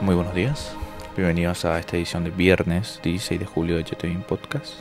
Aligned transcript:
Muy 0.00 0.14
buenos 0.14 0.32
días, 0.32 0.76
bienvenidos 1.16 1.64
a 1.64 1.76
esta 1.76 1.96
edición 1.96 2.22
de 2.22 2.30
viernes 2.30 3.00
16 3.02 3.40
de 3.40 3.46
julio 3.46 3.76
de 3.76 3.82
JTV 3.82 4.22
Podcast. 4.22 4.74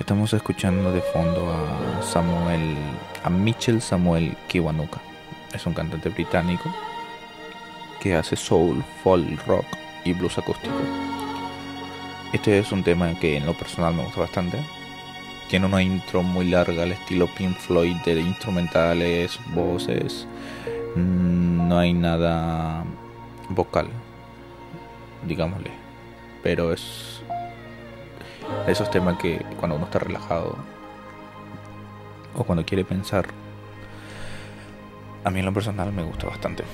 Estamos 0.00 0.32
escuchando 0.32 0.90
de 0.90 1.00
fondo 1.00 1.52
a 1.52 2.02
Samuel, 2.02 2.76
a 3.22 3.30
Mitchell 3.30 3.80
Samuel 3.80 4.36
Kiwanuka. 4.48 5.00
Es 5.54 5.66
un 5.66 5.74
cantante 5.74 6.08
británico 6.08 6.64
que 8.00 8.16
hace 8.16 8.34
soul, 8.34 8.82
folk, 9.04 9.46
rock 9.46 9.66
y 10.04 10.14
blues 10.14 10.36
acústico. 10.36 10.74
Este 12.32 12.58
es 12.58 12.72
un 12.72 12.82
tema 12.82 13.16
que 13.20 13.36
en 13.36 13.46
lo 13.46 13.54
personal 13.54 13.94
me 13.94 14.02
gusta 14.02 14.22
bastante. 14.22 14.58
Tiene 15.48 15.66
una 15.66 15.80
intro 15.80 16.24
muy 16.24 16.50
larga 16.50 16.82
al 16.82 16.90
estilo 16.90 17.28
Pink 17.38 17.56
Floyd 17.56 17.94
de 18.04 18.20
instrumentales, 18.20 19.38
voces. 19.54 20.26
Mm, 20.96 21.68
no 21.68 21.78
hay 21.78 21.92
nada 21.92 22.84
vocal, 23.50 23.88
digámosle. 25.26 25.70
Pero 26.42 26.72
es 26.72 27.22
esos 28.66 28.90
temas 28.90 29.18
que 29.18 29.44
cuando 29.58 29.76
uno 29.76 29.84
está 29.84 29.98
relajado 29.98 30.56
o 32.34 32.44
cuando 32.44 32.64
quiere 32.64 32.84
pensar, 32.84 33.26
a 35.24 35.30
mí 35.30 35.40
en 35.40 35.46
lo 35.46 35.52
personal 35.52 35.92
me 35.92 36.02
gusta 36.02 36.26
bastante. 36.26 36.64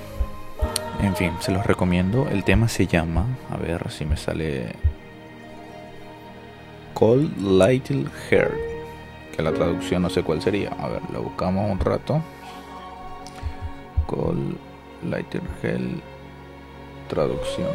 En 1.01 1.15
fin, 1.15 1.33
se 1.39 1.51
los 1.51 1.65
recomiendo. 1.65 2.27
El 2.29 2.43
tema 2.43 2.67
se 2.67 2.87
llama, 2.87 3.25
a 3.51 3.57
ver 3.57 3.91
si 3.91 4.05
me 4.05 4.17
sale 4.17 4.73
Cold 6.93 7.37
Little 7.37 8.05
Hair, 8.29 8.51
que 9.35 9.43
la 9.43 9.51
traducción 9.51 10.01
no 10.01 10.09
sé 10.09 10.23
cuál 10.23 10.41
sería. 10.41 10.69
A 10.79 10.87
ver, 10.87 11.01
lo 11.11 11.23
buscamos 11.23 11.69
un 11.69 11.79
rato. 11.79 12.21
Cold 14.07 14.55
Little 15.03 15.41
Hair 15.61 15.81
traducción. 17.07 17.69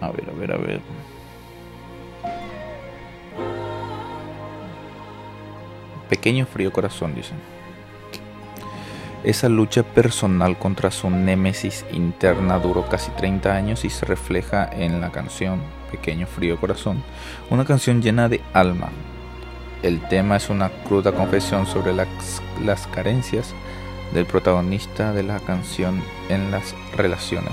A 0.00 0.10
ver, 0.10 0.28
a 0.30 0.32
ver, 0.32 0.52
a 0.52 0.56
ver. 0.56 0.80
Pequeño 6.08 6.46
frío 6.46 6.72
corazón, 6.72 7.14
dicen. 7.14 7.38
Esa 9.24 9.48
lucha 9.48 9.82
personal 9.82 10.56
contra 10.56 10.92
su 10.92 11.10
némesis 11.10 11.84
interna 11.90 12.60
duró 12.60 12.88
casi 12.88 13.10
30 13.10 13.52
años 13.52 13.84
y 13.84 13.90
se 13.90 14.06
refleja 14.06 14.70
en 14.72 15.00
la 15.00 15.10
canción 15.10 15.60
Pequeño 15.90 16.28
Frío 16.28 16.60
Corazón, 16.60 17.02
una 17.50 17.64
canción 17.64 18.02
llena 18.02 18.28
de 18.28 18.40
alma, 18.52 18.90
el 19.86 20.00
tema 20.00 20.36
es 20.36 20.50
una 20.50 20.68
cruda 20.68 21.12
confesión 21.12 21.64
sobre 21.64 21.92
las, 21.92 22.08
las 22.64 22.88
carencias 22.88 23.54
del 24.12 24.26
protagonista 24.26 25.12
de 25.12 25.22
la 25.22 25.38
canción 25.38 26.02
en 26.28 26.50
las 26.50 26.74
relaciones. 26.96 27.52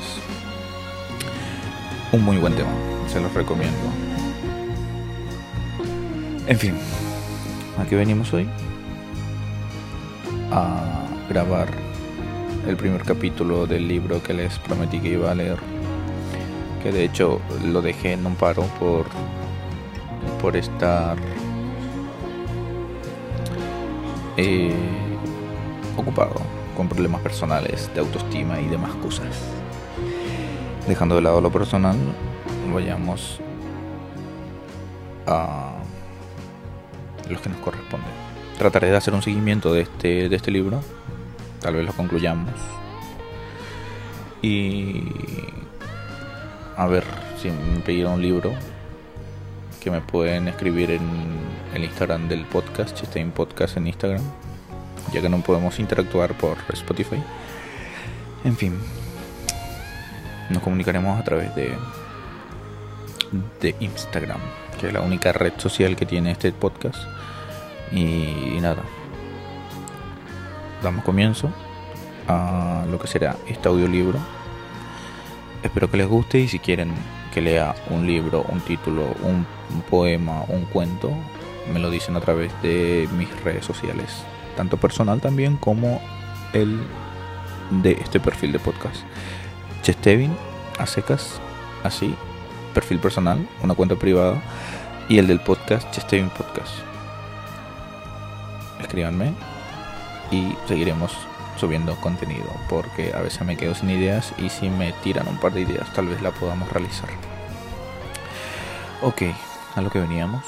Un 2.12 2.24
muy 2.24 2.38
buen 2.38 2.56
tema, 2.56 2.72
se 3.08 3.22
los 3.22 3.32
recomiendo. 3.34 3.78
En 6.48 6.58
fin, 6.58 6.76
aquí 7.78 7.96
venimos 7.96 8.34
hoy 8.34 8.48
a 10.52 11.06
grabar 11.30 11.68
el 12.68 12.76
primer 12.78 13.04
capítulo 13.04 13.68
del 13.68 13.88
libro 13.88 14.24
que 14.24 14.34
les 14.34 14.58
prometí 14.60 15.00
que 15.00 15.10
iba 15.10 15.32
a 15.32 15.36
leer. 15.36 15.58
Que 16.82 16.92
de 16.92 17.06
hecho 17.06 17.40
lo 17.64 17.82
dejé 17.82 18.14
en 18.14 18.26
un 18.26 18.36
paro 18.36 18.64
por, 18.80 19.06
por 20.42 20.58
estar 20.58 21.18
ocupado 25.96 26.36
con 26.76 26.88
problemas 26.88 27.22
personales 27.22 27.90
de 27.94 28.00
autoestima 28.00 28.60
y 28.60 28.68
demás 28.68 28.94
cosas. 28.96 29.28
Dejando 30.88 31.16
de 31.16 31.22
lado 31.22 31.40
lo 31.40 31.52
personal, 31.52 31.96
vayamos 32.74 33.40
a 35.28 35.74
los 37.30 37.42
que 37.42 37.50
nos 37.50 37.60
corresponden. 37.60 38.10
Trataré 38.58 38.90
de 38.90 38.98
hacer 38.98 39.14
un 39.14 39.22
seguimiento 39.22 39.74
de 39.74 39.82
este, 39.82 40.30
de 40.30 40.36
este 40.36 40.52
libro, 40.52 40.82
tal 41.62 41.76
vez 41.76 41.86
lo 41.86 41.94
concluyamos. 41.94 42.54
Y 44.42 45.04
a 46.76 46.86
ver 46.88 47.06
si 47.42 47.50
me 47.50 47.80
pidieron 47.80 48.14
un 48.14 48.22
libro 48.22 48.52
que 49.84 49.92
me 49.92 50.00
pueden 50.00 50.48
escribir 50.48 50.92
en 50.92 51.02
el 51.74 51.84
Instagram 51.84 52.30
del 52.30 52.46
podcast, 52.46 52.96
Chestein 52.96 53.32
Podcast 53.32 53.76
en 53.76 53.88
Instagram, 53.88 54.22
ya 55.12 55.22
que 55.22 55.28
no 55.28 55.42
podemos 55.42 55.78
interactuar 55.78 56.38
por 56.38 56.58
Spotify. 56.72 57.22
En 58.46 58.56
fin, 58.56 58.80
nos 60.50 60.64
comunicaremos 60.64 61.20
a 61.20 61.24
través 61.26 61.54
de, 61.56 61.74
de 63.60 63.76
Instagram, 63.82 64.40
que 64.80 64.88
es 64.88 64.94
la 64.94 65.02
única 65.02 65.34
red 65.34 65.54
social 65.58 65.98
que 65.98 66.06
tiene 66.06 66.32
este 66.32 66.54
podcast. 66.54 67.04
Y, 67.92 68.56
y 68.56 68.60
nada, 68.62 68.84
damos 70.82 71.04
comienzo 71.04 71.52
a 72.30 72.86
lo 72.90 72.98
que 73.00 73.08
será 73.08 73.36
este 73.48 73.68
audiolibro. 73.68 74.18
Espero 75.62 75.92
que 75.92 75.98
les 75.98 76.08
guste 76.08 76.40
y 76.40 76.48
si 76.48 76.60
quieren 76.60 76.94
que 77.34 77.42
lea 77.42 77.74
un 77.90 78.06
libro, 78.06 78.46
un 78.50 78.62
título, 78.62 79.16
un, 79.24 79.46
poema, 79.90 80.44
un 80.48 80.66
cuento, 80.66 81.12
me 81.74 81.80
lo 81.80 81.90
dicen 81.90 82.16
a 82.16 82.22
través 82.22 82.52
de 82.62 83.10
mis 83.18 83.30
redes 83.44 83.66
sociales, 83.66 84.24
tanto 84.56 84.78
personal 84.78 85.20
también 85.20 85.58
como 85.58 86.00
el 86.54 86.80
de 87.82 87.94
este 87.94 88.20
perfil 88.20 88.52
de 88.52 88.60
podcast. 88.60 89.02
Chestevin, 89.82 90.36
a 90.78 90.86
secas, 90.86 91.42
así, 91.84 92.14
perfil 92.74 93.00
personal, 93.00 93.48
una 93.64 93.74
cuenta 93.74 93.96
privada, 93.96 94.40
y 95.10 95.18
el 95.18 95.28
del 95.28 95.40
podcast, 95.40 95.90
Chestevin 95.92 96.30
Podcast. 96.30 96.72
Escríbanme 98.80 99.34
y 100.32 100.54
seguiremos 100.68 101.12
subiendo 101.58 101.96
contenido 101.96 102.50
porque 102.70 103.14
a 103.14 103.22
veces 103.22 103.42
me 103.46 103.58
quedo 103.58 103.76
sin 103.76 103.90
ideas 103.90 104.34
y 104.38 104.50
si 104.50 104.70
me 104.70 104.94
tiran 105.04 105.28
un 105.28 105.38
par 105.38 105.54
de 105.54 105.62
ideas 105.62 105.92
tal 105.94 106.08
vez 106.08 106.22
la 106.22 106.32
podamos 106.32 106.72
realizar. 106.72 107.10
Ok, 109.02 109.24
a 109.76 109.82
lo 109.82 109.90
que 109.90 110.00
veníamos. 110.00 110.46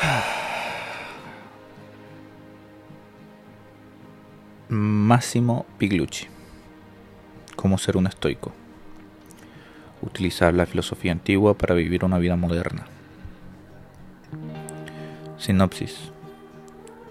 Máximo 4.68 5.66
Piglucci. 5.78 6.28
Cómo 7.56 7.76
ser 7.78 7.96
un 7.96 8.06
estoico. 8.06 8.52
Utilizar 10.02 10.52
la 10.54 10.66
filosofía 10.66 11.12
antigua 11.12 11.56
para 11.56 11.74
vivir 11.74 12.04
una 12.04 12.18
vida 12.18 12.36
moderna. 12.36 12.86
Sinopsis. 15.38 16.10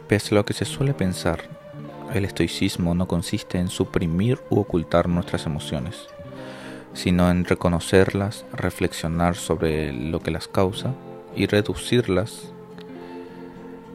Pese 0.07 0.33
a 0.33 0.37
lo 0.39 0.45
que 0.45 0.53
se 0.53 0.65
suele 0.65 0.93
pensar, 0.93 1.43
el 2.13 2.25
estoicismo 2.25 2.93
no 2.93 3.07
consiste 3.07 3.57
en 3.57 3.69
suprimir 3.69 4.39
u 4.49 4.59
ocultar 4.59 5.09
nuestras 5.09 5.47
emociones, 5.47 6.07
sino 6.93 7.29
en 7.29 7.43
reconocerlas, 7.43 8.45
reflexionar 8.53 9.35
sobre 9.35 9.91
lo 9.91 10.19
que 10.19 10.31
las 10.31 10.47
causa 10.47 10.93
y 11.35 11.47
reducirlas 11.47 12.53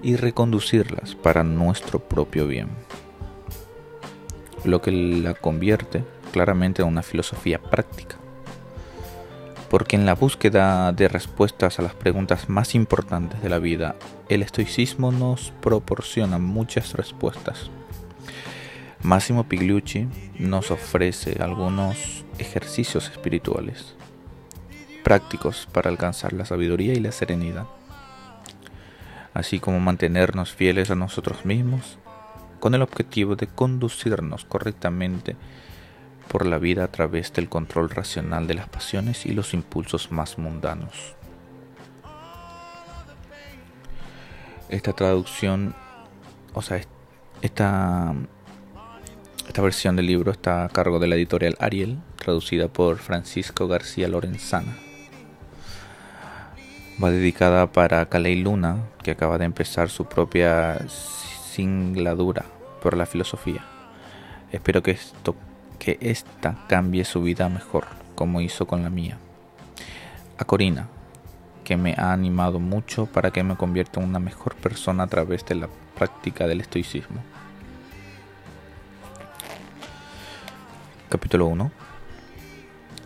y 0.03 0.17
reconducirlas 0.17 1.15
para 1.15 1.45
nuestro 1.45 2.01
propio 2.01 2.47
bien. 2.49 2.69
Lo 4.65 4.83
que 4.83 4.91
la 4.91 5.35
convierte 5.35 6.05
claramente 6.33 6.83
en 6.83 6.89
una 6.89 7.03
filosofía 7.03 7.61
práctica. 7.61 8.17
Porque 9.71 9.97
en 9.97 10.07
la 10.07 10.15
búsqueda 10.15 10.93
de 10.93 11.09
respuestas 11.09 11.79
a 11.79 11.83
las 11.83 11.95
preguntas 11.95 12.49
más 12.49 12.75
importantes 12.75 13.41
de 13.43 13.49
la 13.49 13.59
vida, 13.59 13.97
el 14.29 14.43
estoicismo 14.43 15.13
nos 15.13 15.53
proporciona 15.61 16.39
muchas 16.39 16.95
respuestas 16.95 17.71
Máximo 19.03 19.45
Pigliucci 19.45 20.09
nos 20.39 20.71
ofrece 20.73 21.41
algunos 21.41 22.25
ejercicios 22.39 23.09
espirituales 23.09 23.95
prácticos 25.05 25.69
para 25.73 25.89
alcanzar 25.89 26.33
la 26.33 26.45
sabiduría 26.45 26.93
y 26.93 27.01
la 27.01 27.13
serenidad, 27.13 27.67
así 29.33 29.61
como 29.61 29.81
mantenernos 29.81 30.53
fieles 30.53 30.91
a 30.91 30.97
nosotros 30.97 31.45
mismos 31.45 31.99
con 32.61 32.75
el 32.75 32.83
objetivo 32.83 33.37
de 33.37 33.47
conducirnos 33.47 34.45
correctamente 34.45 35.37
por 36.29 36.45
la 36.45 36.59
vida 36.59 36.85
a 36.85 36.89
través 36.89 37.33
del 37.33 37.49
control 37.49 37.89
racional 37.91 38.47
de 38.47 38.55
las 38.55 38.69
pasiones 38.69 39.25
y 39.25 39.33
los 39.33 39.55
impulsos 39.55 40.11
más 40.13 40.39
mundanos. 40.39 41.15
Esta 44.69 44.93
traducción, 44.93 45.75
o 46.53 46.61
sea, 46.61 46.81
esta 47.41 48.15
esta 49.49 49.63
versión 49.63 49.97
del 49.97 50.07
libro 50.07 50.31
está 50.31 50.65
a 50.65 50.69
cargo 50.69 50.99
de 50.99 51.07
la 51.07 51.15
editorial 51.15 51.57
Ariel, 51.59 51.99
traducida 52.17 52.69
por 52.69 52.99
Francisco 52.99 53.67
García 53.67 54.07
Lorenzana. 54.07 54.77
Va 57.03 57.11
dedicada 57.11 57.73
para 57.73 58.07
Caley 58.11 58.43
Luna, 58.43 58.77
que 59.03 59.11
acaba 59.11 59.39
de 59.39 59.47
empezar 59.47 59.89
su 59.89 60.05
propia 60.05 60.79
singladura 60.89 62.45
por 62.83 62.95
la 62.95 63.07
filosofía. 63.07 63.65
Espero 64.53 64.83
que 64.83 64.91
esto 64.91 65.35
que 65.79 65.97
esta 66.03 66.67
cambie 66.69 67.05
su 67.07 67.23
vida 67.23 67.49
mejor, 67.49 67.87
como 68.15 68.43
hizo 68.43 68.67
con 68.67 68.83
la 68.83 68.91
mía. 68.91 69.17
A 70.37 70.45
Corina, 70.45 70.89
que 71.65 71.79
me 71.79 71.95
ha 71.97 72.13
animado 72.13 72.61
mucho 72.61 73.07
para 73.07 73.31
que 73.31 73.43
me 73.43 73.57
convierta 73.57 74.01
en 74.01 74.09
una 74.09 74.19
mejor 74.19 74.57
persona 74.57 75.05
a 75.05 75.07
través 75.07 75.47
de 75.47 75.55
la 75.55 75.69
práctica 75.97 76.47
del 76.47 76.61
estoicismo. 76.61 77.23
Capítulo 81.09 81.47
1 81.47 81.73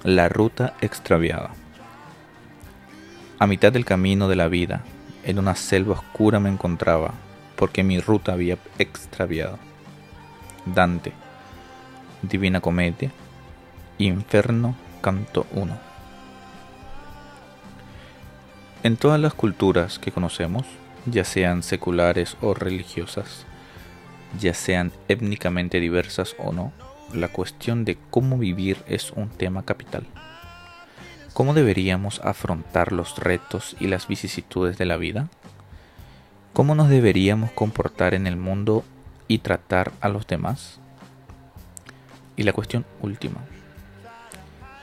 La 0.02 0.28
ruta 0.28 0.74
extraviada 0.80 1.50
A 3.38 3.46
mitad 3.46 3.70
del 3.70 3.84
camino 3.84 4.26
de 4.26 4.34
la 4.34 4.48
vida, 4.48 4.82
en 5.22 5.38
una 5.38 5.54
selva 5.54 5.92
oscura 5.92 6.40
me 6.40 6.48
encontraba, 6.48 7.14
porque 7.54 7.84
mi 7.84 8.00
ruta 8.00 8.32
había 8.32 8.58
extraviado. 8.80 9.56
Dante, 10.66 11.12
Divina 12.22 12.60
Comedia, 12.60 13.12
Inferno, 13.98 14.74
Canto 15.00 15.46
1. 15.52 15.78
En 18.82 18.96
todas 18.96 19.20
las 19.20 19.34
culturas 19.34 20.00
que 20.00 20.10
conocemos, 20.10 20.66
ya 21.06 21.22
sean 21.22 21.62
seculares 21.62 22.36
o 22.40 22.52
religiosas, 22.52 23.46
ya 24.40 24.54
sean 24.54 24.90
étnicamente 25.06 25.78
diversas 25.78 26.34
o 26.40 26.50
no, 26.50 26.72
la 27.14 27.28
cuestión 27.28 27.84
de 27.84 27.98
cómo 28.10 28.38
vivir 28.38 28.78
es 28.86 29.10
un 29.12 29.28
tema 29.28 29.64
capital. 29.64 30.06
¿Cómo 31.32 31.54
deberíamos 31.54 32.20
afrontar 32.20 32.92
los 32.92 33.18
retos 33.18 33.76
y 33.80 33.86
las 33.86 34.06
vicisitudes 34.06 34.76
de 34.76 34.84
la 34.84 34.96
vida? 34.96 35.28
¿Cómo 36.52 36.74
nos 36.74 36.88
deberíamos 36.90 37.50
comportar 37.52 38.12
en 38.12 38.26
el 38.26 38.36
mundo 38.36 38.84
y 39.28 39.38
tratar 39.38 39.92
a 40.00 40.10
los 40.10 40.26
demás? 40.26 40.78
Y 42.36 42.42
la 42.42 42.52
cuestión 42.52 42.84
última. 43.00 43.40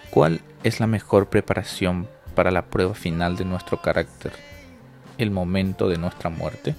¿Cuál 0.09 0.41
es 0.63 0.79
la 0.79 0.87
mejor 0.87 1.29
preparación 1.29 2.07
para 2.33 2.49
la 2.49 2.65
prueba 2.65 2.95
final 2.95 3.35
de 3.35 3.45
nuestro 3.45 3.81
carácter? 3.81 4.33
¿El 5.19 5.29
momento 5.29 5.87
de 5.87 5.97
nuestra 5.97 6.31
muerte? 6.31 6.75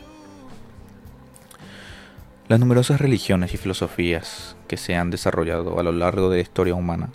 Las 2.50 2.58
numerosas 2.58 3.00
religiones 3.00 3.54
y 3.54 3.58
filosofías 3.58 4.56
que 4.66 4.76
se 4.76 4.96
han 4.96 5.12
desarrollado 5.12 5.78
a 5.78 5.84
lo 5.84 5.92
largo 5.92 6.30
de 6.30 6.38
la 6.38 6.42
historia 6.42 6.74
humana 6.74 7.10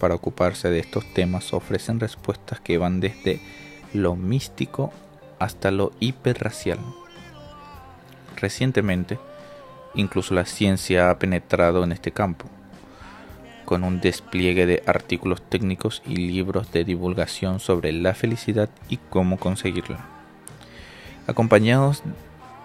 para 0.00 0.16
ocuparse 0.16 0.68
de 0.68 0.80
estos 0.80 1.04
temas 1.14 1.54
ofrecen 1.54 2.00
respuestas 2.00 2.58
que 2.58 2.76
van 2.76 2.98
desde 2.98 3.40
lo 3.92 4.16
místico 4.16 4.92
hasta 5.38 5.70
lo 5.70 5.92
hiperracial. 6.00 6.80
Recientemente, 8.34 9.20
incluso 9.94 10.34
la 10.34 10.44
ciencia 10.44 11.08
ha 11.08 11.20
penetrado 11.20 11.84
en 11.84 11.92
este 11.92 12.10
campo 12.10 12.46
con 13.64 13.84
un 13.84 14.00
despliegue 14.00 14.66
de 14.66 14.82
artículos 14.86 15.40
técnicos 15.40 16.02
y 16.04 16.16
libros 16.16 16.72
de 16.72 16.82
divulgación 16.82 17.60
sobre 17.60 17.92
la 17.92 18.12
felicidad 18.12 18.70
y 18.88 18.96
cómo 18.96 19.38
conseguirla. 19.38 20.04
Acompañados 21.28 22.02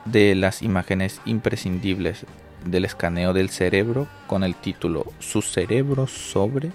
de 0.06 0.36
las 0.36 0.62
imágenes 0.62 1.22
imprescindibles 1.26 2.26
del 2.66 2.86
escaneo 2.86 3.34
del 3.34 3.50
cerebro 3.50 4.08
con 4.28 4.44
el 4.44 4.56
título 4.56 5.06
Su 5.20 5.42
cerebro 5.42 6.08
sobre, 6.08 6.72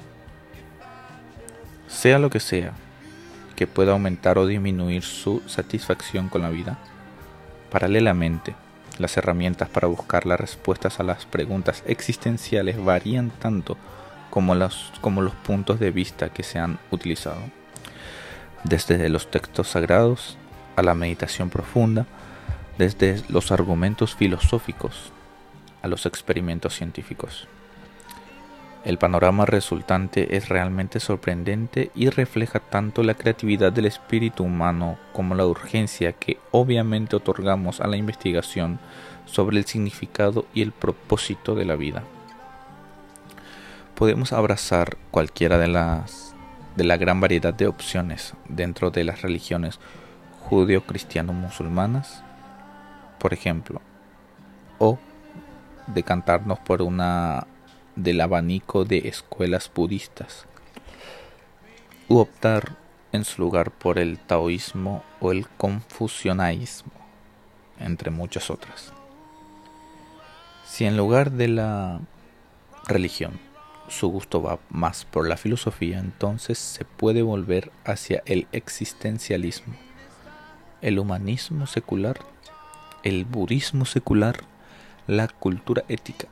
sea 1.89 2.19
lo 2.19 2.31
que 2.31 2.41
sea, 2.41 2.73
que 3.57 3.67
pueda 3.67 3.93
aumentar 3.93 4.39
o 4.39 4.47
disminuir 4.47 5.03
su 5.03 5.43
satisfacción 5.47 6.29
con 6.29 6.43
la 6.43 6.51
vida. 6.51 6.79
Paralelamente, 7.71 8.55
las 8.99 9.17
herramientas 9.17 9.69
para 9.69 9.89
buscar 9.89 10.27
las 10.27 10.41
respuestas 10.41 11.01
a 11.01 11.03
las 11.03 11.27
preguntas 11.27 11.83
existenciales 11.87 12.83
varían 12.83 13.31
tanto 13.31 13.77
como 14.31 14.55
los, 14.55 14.93
como 15.01 15.23
los 15.23 15.35
puntos 15.35 15.79
de 15.81 15.91
vista 15.91 16.29
que 16.31 16.43
se 16.43 16.59
han 16.59 16.79
utilizado. 16.91 17.41
Desde 18.65 19.09
los 19.09 19.31
textos 19.31 19.69
sagrados 19.69 20.37
a 20.77 20.83
la 20.83 20.95
meditación 20.95 21.51
profunda, 21.51 22.07
desde 22.79 23.23
los 23.29 23.53
argumentos 23.53 24.15
filosóficos 24.15 25.13
a 25.83 25.89
los 25.89 26.07
experimentos 26.07 26.75
científicos. 26.75 27.47
El 28.85 28.99
panorama 28.99 29.47
resultante 29.47 30.37
es 30.37 30.49
realmente 30.49 31.01
sorprendente 31.01 31.91
y 31.95 32.11
refleja 32.11 32.61
tanto 32.61 33.03
la 33.03 33.15
creatividad 33.15 33.73
del 33.73 33.87
espíritu 33.87 34.45
humano 34.45 34.99
como 35.13 35.35
la 35.35 35.47
urgencia 35.47 36.13
que 36.13 36.39
obviamente 36.51 37.17
otorgamos 37.17 37.81
a 37.81 37.87
la 37.87 37.97
investigación 37.97 38.79
sobre 39.25 39.59
el 39.59 39.65
significado 39.65 40.47
y 40.53 40.63
el 40.63 40.73
propósito 40.73 41.55
de 41.55 41.65
la 41.65 41.77
vida 41.77 42.03
podemos 43.95 44.33
abrazar 44.33 44.97
cualquiera 45.11 45.59
de 45.59 45.69
las 45.69 46.35
de 46.77 46.85
la 46.85 46.97
gran 46.97 47.21
variedad 47.21 47.55
de 47.55 47.69
opciones 47.69 48.35
dentro 48.49 48.91
de 48.91 49.05
las 49.05 49.23
religiones 49.23 49.79
judeo-cristiano-musulmanas, 50.41 52.25
por 53.19 53.33
ejemplo, 53.33 53.81
o 54.79 54.99
decantarnos 55.87 56.59
por 56.61 56.83
una 56.83 57.47
del 57.97 58.21
abanico 58.21 58.85
de 58.85 59.09
escuelas 59.09 59.71
budistas, 59.75 60.47
u 62.09 62.19
optar 62.19 62.77
en 63.13 63.25
su 63.25 63.43
lugar 63.43 63.71
por 63.71 63.99
el 63.99 64.19
taoísmo 64.19 65.05
o 65.21 65.31
el 65.31 65.47
confucianismo, 65.49 66.93
entre 67.79 68.11
muchas 68.11 68.51
otras. 68.51 68.93
Si 70.67 70.85
en 70.85 70.97
lugar 70.97 71.31
de 71.31 71.49
la 71.49 72.01
religión 72.87 73.39
su 73.89 74.09
gusto 74.09 74.43
va 74.43 74.59
más 74.71 75.05
por 75.05 75.29
la 75.29 75.37
filosofía, 75.37 75.99
entonces 75.99 76.59
se 76.59 76.85
puede 76.85 77.23
volver 77.23 77.71
hacia 77.85 78.23
el 78.27 78.49
existencialismo, 78.53 79.75
el 80.81 80.99
humanismo 80.99 81.67
secular, 81.67 82.19
el 83.05 83.25
budismo 83.25 83.85
secular, 83.85 84.41
la 85.07 85.29
cultura 85.29 85.85
ética, 85.89 86.27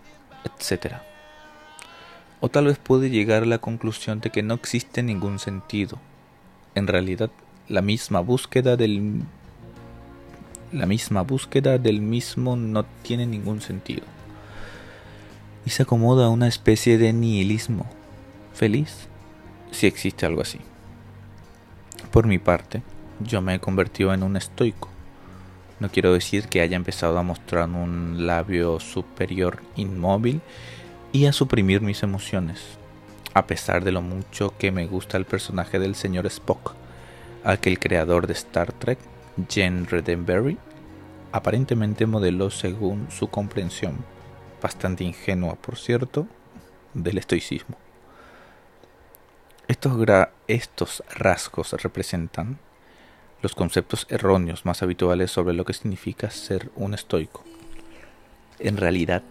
etc. 0.45 0.97
O 2.41 2.49
tal 2.49 2.67
vez 2.67 2.79
puede 2.79 3.11
llegar 3.11 3.45
a 3.45 3.47
la 3.47 3.59
conclusión 3.59 4.21
de 4.21 4.31
que 4.31 4.43
no 4.43 4.55
existe 4.55 5.03
ningún 5.03 5.39
sentido. 5.39 5.99
En 6.75 6.89
realidad, 6.89 7.31
la 7.69 7.83
misma 7.83 8.21
búsqueda 8.21 8.77
del 8.77 9.23
la 10.73 10.87
misma 10.87 11.21
búsqueda 11.21 11.77
del 11.77 12.01
mismo 12.01 12.57
no 12.57 12.85
tiene 13.03 13.27
ningún 13.27 13.61
sentido 13.61 14.05
y 15.65 15.70
se 15.70 15.82
acomoda 15.82 16.27
a 16.27 16.31
una 16.31 16.49
especie 16.49 16.99
de 16.99 17.13
nihilismo 17.13 17.87
feliz, 18.55 19.06
si 19.70 19.87
existe 19.87 20.27
algo 20.27 20.43
así. 20.43 20.58
Por 22.11 22.27
mi 22.27 22.39
parte, 22.39 22.82
yo 23.20 23.41
me 23.41 23.55
he 23.55 23.61
convertido 23.61 24.13
en 24.13 24.23
un 24.23 24.37
estoico. 24.37 24.89
No 25.82 25.91
quiero 25.91 26.12
decir 26.12 26.46
que 26.46 26.60
haya 26.60 26.77
empezado 26.77 27.19
a 27.19 27.24
mostrar 27.24 27.69
un 27.69 28.24
labio 28.24 28.79
superior 28.79 29.65
inmóvil 29.74 30.41
y 31.10 31.27
a 31.27 31.32
suprimir 31.32 31.81
mis 31.81 32.05
emociones, 32.05 32.60
a 33.34 33.48
pesar 33.48 33.82
de 33.82 33.91
lo 33.91 34.01
mucho 34.01 34.55
que 34.56 34.70
me 34.70 34.86
gusta 34.86 35.17
el 35.17 35.24
personaje 35.24 35.81
del 35.81 35.96
señor 35.96 36.27
Spock, 36.27 36.74
al 37.43 37.58
que 37.58 37.69
el 37.69 37.81
creador 37.81 38.29
de 38.29 38.34
Star 38.34 38.72
Trek, 38.72 39.01
Jen 39.48 39.89
Roddenberry, 39.89 40.56
aparentemente 41.32 42.06
modeló 42.06 42.51
según 42.51 43.08
su 43.10 43.27
comprensión 43.27 44.05
bastante 44.62 45.03
ingenua 45.03 45.56
por 45.56 45.77
cierto, 45.77 46.29
del 46.94 47.19
estoicismo. 47.19 47.77
Estos, 49.67 49.98
estos 50.46 51.03
rasgos 51.12 51.72
representan 51.72 52.60
los 53.43 53.55
conceptos 53.55 54.06
erróneos 54.08 54.65
más 54.65 54.82
habituales 54.82 55.31
sobre 55.31 55.55
lo 55.55 55.65
que 55.65 55.72
significa 55.72 56.31
ser 56.31 56.70
un 56.77 56.94
estoico. 56.94 57.44
En 58.58 58.77
realidad, 58.77 59.22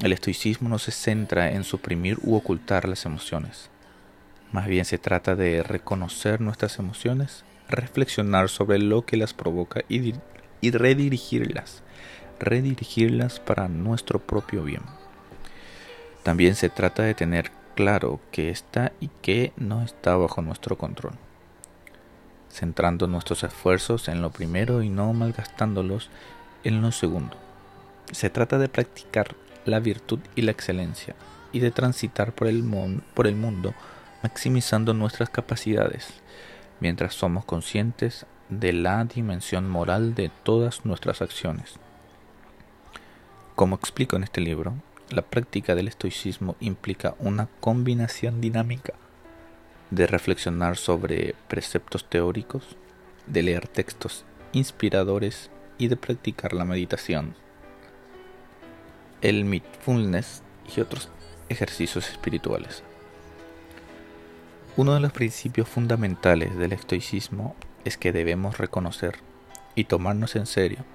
el 0.00 0.12
estoicismo 0.12 0.68
no 0.68 0.78
se 0.78 0.90
centra 0.90 1.52
en 1.52 1.64
suprimir 1.64 2.18
u 2.22 2.34
ocultar 2.34 2.88
las 2.88 3.06
emociones. 3.06 3.70
Más 4.50 4.66
bien 4.66 4.84
se 4.84 4.98
trata 4.98 5.36
de 5.36 5.62
reconocer 5.62 6.40
nuestras 6.40 6.78
emociones, 6.78 7.44
reflexionar 7.68 8.48
sobre 8.48 8.78
lo 8.78 9.06
que 9.06 9.16
las 9.16 9.32
provoca 9.32 9.82
y, 9.88 10.14
y 10.60 10.70
redirigirlas 10.70 11.82
redirigirlas 12.42 13.40
para 13.40 13.68
nuestro 13.68 14.18
propio 14.18 14.64
bien. 14.64 14.82
También 16.22 16.54
se 16.54 16.68
trata 16.68 17.02
de 17.02 17.14
tener 17.14 17.50
claro 17.74 18.20
qué 18.30 18.50
está 18.50 18.92
y 19.00 19.08
qué 19.22 19.52
no 19.56 19.82
está 19.82 20.16
bajo 20.16 20.42
nuestro 20.42 20.76
control, 20.76 21.14
centrando 22.52 23.06
nuestros 23.06 23.42
esfuerzos 23.42 24.08
en 24.08 24.20
lo 24.20 24.30
primero 24.30 24.82
y 24.82 24.90
no 24.90 25.12
malgastándolos 25.12 26.10
en 26.64 26.82
lo 26.82 26.92
segundo. 26.92 27.36
Se 28.12 28.30
trata 28.30 28.58
de 28.58 28.68
practicar 28.68 29.34
la 29.64 29.80
virtud 29.80 30.20
y 30.36 30.42
la 30.42 30.50
excelencia 30.50 31.14
y 31.52 31.60
de 31.60 31.70
transitar 31.70 32.32
por 32.32 32.48
el, 32.48 32.62
mundo 32.62 33.74
maximizando 34.22 34.94
nuestras 34.94 35.30
capacidades, 35.30 36.08
mientras 36.80 37.14
somos 37.14 37.44
conscientes 37.44 38.26
de 38.48 38.72
la 38.72 39.04
dimensión 39.04 39.68
moral 39.68 40.14
de 40.14 40.30
todas 40.42 40.84
nuestras 40.84 41.22
acciones 41.22 41.76
Como 43.54 43.76
explico 43.76 44.16
en 44.16 44.24
este 44.24 44.42
libro, 44.42 44.74
la 45.10 45.22
práctica 45.22 45.74
del 45.74 45.88
estoicismo 45.88 46.56
implica 46.60 47.14
una 47.18 47.48
combinación 47.60 48.40
dinámica 48.40 48.92
de 49.92 50.06
reflexionar 50.06 50.78
sobre 50.78 51.34
preceptos 51.48 52.08
teóricos, 52.08 52.76
de 53.26 53.42
leer 53.42 53.68
textos 53.68 54.24
inspiradores 54.52 55.50
y 55.76 55.88
de 55.88 55.96
practicar 55.96 56.54
la 56.54 56.64
meditación, 56.64 57.34
el 59.20 59.44
mindfulness 59.44 60.42
y 60.74 60.80
otros 60.80 61.10
ejercicios 61.50 62.08
espirituales. 62.08 62.82
Uno 64.78 64.94
de 64.94 65.00
los 65.00 65.12
principios 65.12 65.68
fundamentales 65.68 66.56
del 66.56 66.72
estoicismo 66.72 67.54
es 67.84 67.98
que 67.98 68.12
debemos 68.12 68.56
reconocer 68.56 69.16
y 69.74 69.84
tomarnos 69.84 70.36
en 70.36 70.46
serio 70.46 70.86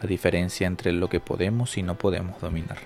la 0.00 0.08
diferencia 0.08 0.66
entre 0.66 0.92
lo 0.92 1.10
que 1.10 1.20
podemos 1.20 1.76
y 1.76 1.82
no 1.82 1.98
podemos 1.98 2.40
dominar. 2.40 2.78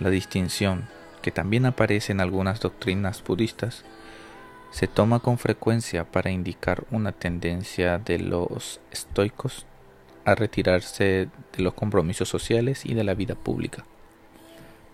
La 0.00 0.10
distinción, 0.10 0.88
que 1.22 1.30
también 1.30 1.64
aparece 1.64 2.12
en 2.12 2.20
algunas 2.20 2.60
doctrinas 2.60 3.24
budistas, 3.24 3.84
se 4.72 4.88
toma 4.88 5.20
con 5.20 5.38
frecuencia 5.38 6.04
para 6.04 6.30
indicar 6.30 6.84
una 6.90 7.12
tendencia 7.12 7.98
de 7.98 8.18
los 8.18 8.80
estoicos 8.90 9.66
a 10.24 10.34
retirarse 10.34 11.28
de 11.56 11.62
los 11.62 11.74
compromisos 11.74 12.28
sociales 12.28 12.86
y 12.86 12.94
de 12.94 13.04
la 13.04 13.12
vida 13.12 13.34
pública. 13.34 13.84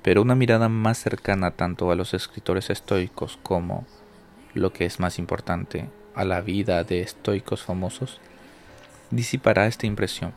Pero 0.02 0.20
una 0.20 0.34
mirada 0.34 0.68
más 0.68 0.98
cercana 0.98 1.52
tanto 1.52 1.90
a 1.92 1.94
los 1.94 2.12
escritores 2.12 2.70
estoicos 2.70 3.38
como, 3.42 3.86
lo 4.52 4.72
que 4.72 4.84
es 4.84 4.98
más 4.98 5.18
importante, 5.20 5.88
a 6.14 6.24
la 6.24 6.40
vida 6.40 6.82
de 6.82 7.00
estoicos 7.00 7.62
famosos, 7.62 8.20
disipará 9.10 9.68
esta 9.68 9.86
impresión. 9.86 10.32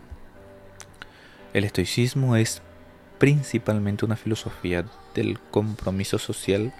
El 1.53 1.63
estoicismo 1.63 2.35
es 2.35 2.61
principalmente 3.17 4.05
una 4.05 4.17
filosofía 4.17 4.85
del 5.15 5.39
compromiso 5.39 6.19
social 6.19 6.73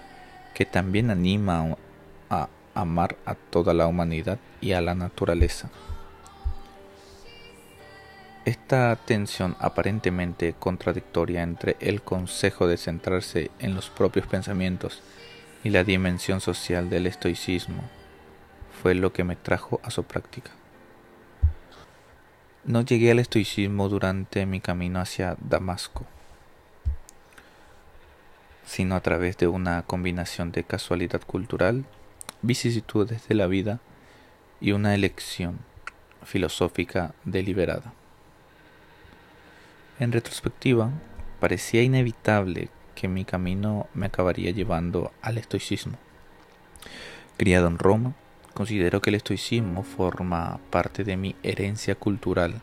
que 0.54 0.64
también 0.64 1.10
anima 1.10 1.76
amar 2.74 3.16
a 3.26 3.34
toda 3.34 3.74
la 3.74 3.86
humanidad 3.86 4.38
y 4.60 4.72
a 4.72 4.80
la 4.80 4.94
naturaleza. 4.94 5.70
Esta 8.44 8.96
tensión 8.96 9.56
aparentemente 9.60 10.54
contradictoria 10.58 11.42
entre 11.42 11.76
el 11.78 12.02
consejo 12.02 12.66
de 12.66 12.76
centrarse 12.76 13.52
en 13.60 13.74
los 13.74 13.88
propios 13.88 14.26
pensamientos 14.26 15.00
y 15.62 15.70
la 15.70 15.84
dimensión 15.84 16.40
social 16.40 16.90
del 16.90 17.06
estoicismo 17.06 17.84
fue 18.82 18.94
lo 18.94 19.12
que 19.12 19.22
me 19.22 19.36
trajo 19.36 19.80
a 19.84 19.90
su 19.90 20.02
práctica. 20.02 20.50
No 22.64 22.82
llegué 22.82 23.12
al 23.12 23.20
estoicismo 23.20 23.88
durante 23.88 24.44
mi 24.44 24.60
camino 24.60 25.00
hacia 25.00 25.36
Damasco, 25.40 26.04
sino 28.64 28.96
a 28.96 29.00
través 29.00 29.36
de 29.38 29.46
una 29.46 29.82
combinación 29.82 30.50
de 30.50 30.64
casualidad 30.64 31.20
cultural, 31.22 31.84
vicisitudes 32.42 33.26
de 33.28 33.34
la 33.34 33.46
vida 33.46 33.80
y 34.60 34.72
una 34.72 34.94
elección 34.94 35.58
filosófica 36.24 37.14
deliberada. 37.24 37.92
En 39.98 40.12
retrospectiva, 40.12 40.90
parecía 41.40 41.82
inevitable 41.82 42.68
que 42.94 43.08
mi 43.08 43.24
camino 43.24 43.88
me 43.94 44.06
acabaría 44.06 44.50
llevando 44.50 45.12
al 45.22 45.38
estoicismo. 45.38 45.98
Criado 47.36 47.66
en 47.68 47.78
Roma, 47.78 48.14
considero 48.54 49.00
que 49.00 49.10
el 49.10 49.16
estoicismo 49.16 49.82
forma 49.82 50.60
parte 50.70 51.04
de 51.04 51.16
mi 51.16 51.34
herencia 51.42 51.94
cultural 51.94 52.60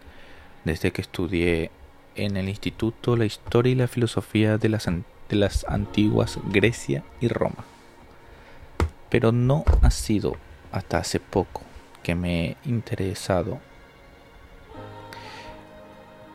desde 0.64 0.92
que 0.92 1.02
estudié 1.02 1.72
en 2.16 2.38
el 2.38 2.50
instituto 2.50 3.16
la 3.16 3.26
historia 3.26 3.72
y 3.72 3.76
la 3.76 3.88
filosofía 3.88 4.58
de 4.58 4.70
las, 4.70 4.86
de 4.86 5.36
las 5.36 5.66
antiguas 5.66 6.40
Grecia 6.52 7.04
y 7.22 7.28
Roma. 7.28 7.66
Pero 9.10 9.32
no 9.32 9.64
ha 9.82 9.92
sido 9.92 10.36
hasta 10.72 10.98
hace 10.98 11.20
poco 11.20 11.62
que 12.04 12.16
me 12.16 12.46
he 12.46 12.58
interesado 12.66 13.60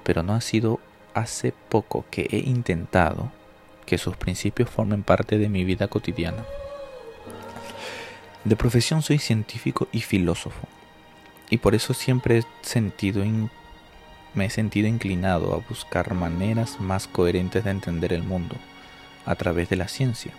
pero 0.05 0.23
no 0.23 0.35
ha 0.35 0.41
sido 0.41 0.79
hace 1.15 1.53
poco 1.69 2.05
que 2.11 2.29
he 2.31 2.39
intentado 2.39 3.33
que 3.87 3.99
sus 3.99 4.17
principios 4.17 4.71
formen 4.71 5.03
parte 5.03 5.39
de 5.39 5.49
mi 5.49 5.65
vida 5.65 5.89
cotidiana. 5.89 6.45
De 8.45 8.57
profesión 8.57 9.03
soy 9.03 9.19
científico 9.19 9.89
y 9.91 10.03
filósofo, 10.03 10.69
y 11.51 11.59
por 11.59 11.75
eso 11.75 11.95
siempre 11.95 12.39
he 12.39 12.45
sentido 12.63 13.25
me 14.35 14.47
he 14.47 14.51
sentido 14.51 14.89
inclinado 14.89 15.55
a 15.55 15.69
buscar 15.69 16.13
maneras 16.15 16.81
más 16.81 17.07
coherentes 17.07 17.65
de 17.65 17.71
entender 17.71 18.13
el 18.13 18.23
mundo 18.23 18.57
a 19.25 19.35
través 19.37 19.69
de 19.71 19.77
la 19.77 19.89
ciencia 19.89 20.33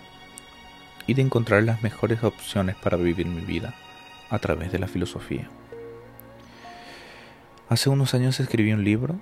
y 1.06 1.14
de 1.14 1.22
encontrar 1.22 1.62
las 1.62 1.82
mejores 1.82 2.22
opciones 2.24 2.76
para 2.76 2.96
vivir 2.96 3.26
mi 3.26 3.42
vida 3.42 3.74
a 4.30 4.38
través 4.38 4.72
de 4.72 4.78
la 4.78 4.88
filosofía. 4.88 5.48
Hace 7.68 7.90
unos 7.90 8.14
años 8.14 8.38
escribí 8.40 8.72
un 8.72 8.84
libro 8.84 9.20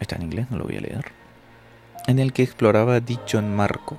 está 0.00 0.16
en 0.16 0.22
inglés, 0.22 0.50
no 0.50 0.58
lo 0.58 0.64
voy 0.64 0.76
a 0.76 0.80
leer, 0.80 1.06
en 2.06 2.18
el 2.18 2.32
que 2.32 2.42
exploraba 2.42 3.00
dicho 3.00 3.38
en 3.38 3.54
marco, 3.54 3.96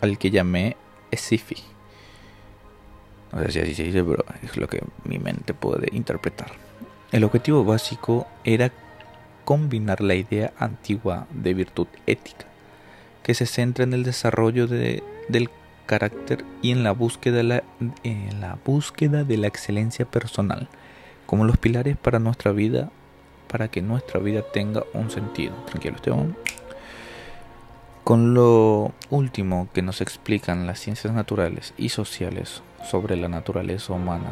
al 0.00 0.18
que 0.18 0.30
llamé 0.30 0.76
Esifi. 1.10 1.62
No 3.32 3.42
sé 3.42 3.52
si 3.52 3.60
así 3.60 3.74
se 3.74 3.82
dice, 3.84 4.02
pero 4.02 4.24
es 4.42 4.56
lo 4.56 4.68
que 4.68 4.82
mi 5.04 5.18
mente 5.18 5.54
puede 5.54 5.88
interpretar. 5.92 6.52
El 7.12 7.24
objetivo 7.24 7.64
básico 7.64 8.26
era 8.44 8.72
combinar 9.44 10.00
la 10.00 10.14
idea 10.14 10.52
antigua 10.58 11.26
de 11.30 11.54
virtud 11.54 11.86
ética, 12.06 12.46
que 13.22 13.34
se 13.34 13.46
centra 13.46 13.84
en 13.84 13.92
el 13.92 14.04
desarrollo 14.04 14.66
de, 14.66 15.02
del 15.28 15.50
carácter 15.90 16.44
y 16.62 16.70
en 16.70 16.84
la, 16.84 16.92
búsqueda 16.92 17.42
la, 17.42 17.64
en 18.04 18.40
la 18.40 18.58
búsqueda 18.64 19.24
de 19.24 19.36
la 19.36 19.48
excelencia 19.48 20.04
personal, 20.04 20.68
como 21.26 21.44
los 21.44 21.58
pilares 21.58 21.96
para 21.96 22.20
nuestra 22.20 22.52
vida 22.52 22.90
para 23.48 23.66
que 23.66 23.82
nuestra 23.82 24.20
vida 24.20 24.42
tenga 24.52 24.84
un 24.94 25.10
sentido. 25.10 25.52
Tranquilo, 25.66 25.96
Esteban. 25.96 26.36
Con 28.04 28.34
lo 28.34 28.92
último 29.10 29.68
que 29.74 29.82
nos 29.82 30.00
explican 30.00 30.68
las 30.68 30.78
ciencias 30.78 31.12
naturales 31.12 31.74
y 31.76 31.88
sociales 31.88 32.62
sobre 32.88 33.16
la 33.16 33.28
naturaleza 33.28 33.92
humana 33.92 34.30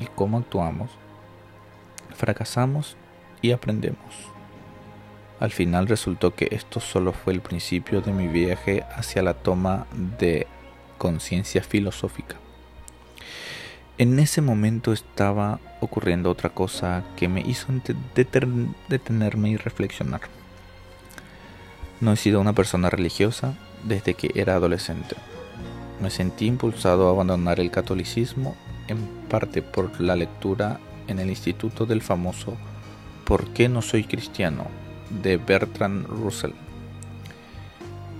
y 0.00 0.06
cómo 0.06 0.38
actuamos, 0.38 0.90
fracasamos 2.14 2.96
y 3.42 3.52
aprendemos. 3.52 4.32
Al 5.40 5.50
final 5.50 5.88
resultó 5.88 6.34
que 6.34 6.48
esto 6.52 6.80
solo 6.80 7.12
fue 7.12 7.34
el 7.34 7.42
principio 7.42 8.00
de 8.00 8.12
mi 8.12 8.28
viaje 8.28 8.84
hacia 8.96 9.20
la 9.20 9.34
toma 9.34 9.86
de 10.18 10.46
conciencia 10.98 11.62
filosófica. 11.62 12.36
En 13.98 14.18
ese 14.18 14.42
momento 14.42 14.92
estaba 14.92 15.58
ocurriendo 15.80 16.30
otra 16.30 16.50
cosa 16.50 17.02
que 17.16 17.28
me 17.28 17.40
hizo 17.40 17.68
detenerme 18.14 19.50
y 19.50 19.56
reflexionar. 19.56 20.20
No 22.00 22.12
he 22.12 22.16
sido 22.16 22.40
una 22.40 22.52
persona 22.52 22.90
religiosa 22.90 23.54
desde 23.84 24.14
que 24.14 24.32
era 24.34 24.56
adolescente. 24.56 25.16
Me 26.00 26.10
sentí 26.10 26.46
impulsado 26.46 27.08
a 27.08 27.10
abandonar 27.10 27.58
el 27.58 27.70
catolicismo 27.70 28.54
en 28.88 28.98
parte 29.30 29.62
por 29.62 29.98
la 29.98 30.14
lectura 30.14 30.78
en 31.06 31.18
el 31.18 31.30
instituto 31.30 31.86
del 31.86 32.02
famoso 32.02 32.56
¿Por 33.26 33.48
qué 33.48 33.68
no 33.68 33.82
soy 33.82 34.04
cristiano? 34.04 34.68
de 35.10 35.36
Bertrand 35.36 36.06
Russell. 36.06 36.52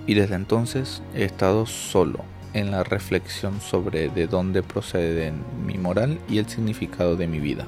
Y 0.05 0.15
desde 0.15 0.35
entonces 0.35 1.01
he 1.13 1.23
estado 1.23 1.65
solo 1.65 2.25
en 2.53 2.71
la 2.71 2.83
reflexión 2.83 3.61
sobre 3.61 4.09
de 4.09 4.27
dónde 4.27 4.63
proceden 4.63 5.43
mi 5.65 5.77
moral 5.77 6.19
y 6.29 6.37
el 6.37 6.47
significado 6.47 7.15
de 7.15 7.27
mi 7.27 7.39
vida. 7.39 7.65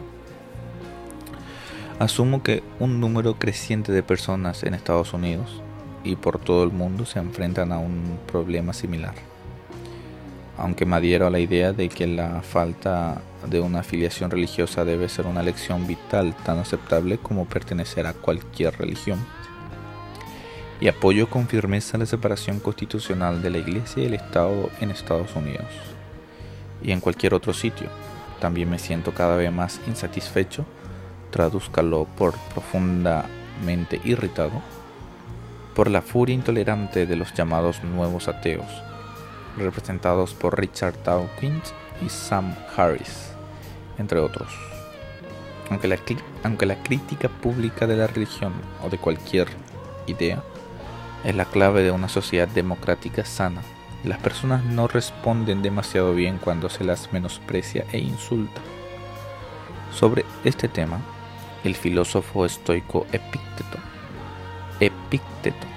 Asumo 2.00 2.44
que 2.44 2.64
un 2.80 3.00
número 3.00 3.36
creciente 3.38 3.92
de 3.92 4.04
personas 4.04 4.64
en 4.64 4.74
Estados 4.74 5.14
Unidos 5.14 5.62
y 6.04 6.16
por 6.16 6.40
todo 6.40 6.64
el 6.64 6.72
mundo 6.72 7.06
se 7.06 7.20
enfrentan 7.20 7.72
a 7.72 7.80
un 7.80 8.20
problema 8.32 8.74
similar. 8.74 9.16
Aunque 10.58 10.86
me 10.86 10.96
adhiero 10.96 11.28
a 11.28 11.30
la 11.30 11.40
idea 11.40 11.74
de 11.74 11.90
que 11.90 12.08
la 12.08 12.42
falta 12.42 13.22
de 13.50 13.62
una 13.62 13.80
afiliación 13.80 14.32
religiosa 14.32 14.86
debe 14.86 15.10
ser 15.10 15.26
una 15.26 15.44
lección 15.44 15.88
vital 15.88 16.36
tan 16.44 16.60
aceptable 16.60 17.18
como 17.18 17.46
pertenecer 17.46 18.08
a 18.08 18.14
cualquier 18.14 18.78
religión 18.78 19.20
y 20.82 20.88
apoyo 20.88 21.30
con 21.30 21.48
firmeza 21.48 21.98
la 21.98 22.06
separación 22.06 22.60
constitucional 22.60 23.42
de 23.42 23.50
la 23.50 23.58
Iglesia 23.58 24.04
y 24.04 24.06
el 24.06 24.14
Estado 24.14 24.70
en 24.80 24.92
Estados 24.92 25.36
Unidos 25.36 25.68
y 26.82 26.92
en 26.92 27.02
cualquier 27.02 27.34
otro 27.34 27.54
sitio. 27.54 27.90
También 28.40 28.70
me 28.70 28.80
siento 28.80 29.14
cada 29.14 29.36
vez 29.36 29.52
más 29.52 29.82
insatisfecho, 29.88 30.66
tradúzcalo 31.32 32.06
por 32.18 32.34
profundamente 32.54 34.00
irritado, 34.06 34.62
por 35.76 35.90
la 35.90 36.02
furia 36.02 36.36
intolerante 36.36 37.06
de 37.06 37.16
los 37.18 37.34
llamados 37.34 37.84
nuevos 37.84 38.30
ateos, 38.30 38.68
representados 39.58 40.34
por 40.34 40.58
Richard 40.58 41.04
Dawkins 41.04 41.74
y 42.06 42.08
Sam 42.08 42.56
Harris, 42.76 43.32
entre 43.98 44.20
otros. 44.20 44.50
Aunque 45.70 45.90
la, 45.90 45.98
aunque 46.44 46.66
la 46.66 46.82
crítica 46.82 47.28
pública 47.28 47.86
de 47.86 47.98
la 47.98 48.08
religión 48.08 48.54
o 48.84 48.90
de 48.90 48.98
cualquier 48.98 49.48
idea 50.08 50.42
es 51.24 51.36
la 51.36 51.46
clave 51.46 51.84
de 51.84 51.92
una 51.92 52.10
sociedad 52.10 52.48
democrática 52.48 53.26
sana. 53.26 53.62
Las 54.04 54.20
personas 54.20 54.64
no 54.64 54.88
responden 54.88 55.62
demasiado 55.62 56.14
bien 56.14 56.38
cuando 56.38 56.70
se 56.70 56.84
las 56.84 57.12
menosprecia 57.12 57.86
e 57.92 58.00
insulta. 58.00 58.62
Sobre 59.94 60.26
este 60.44 60.68
tema, 60.70 61.00
el 61.64 61.76
filósofo 61.76 62.46
estoico 62.46 63.06
Epicteto, 63.12 63.78
Epicteto, 64.80 65.68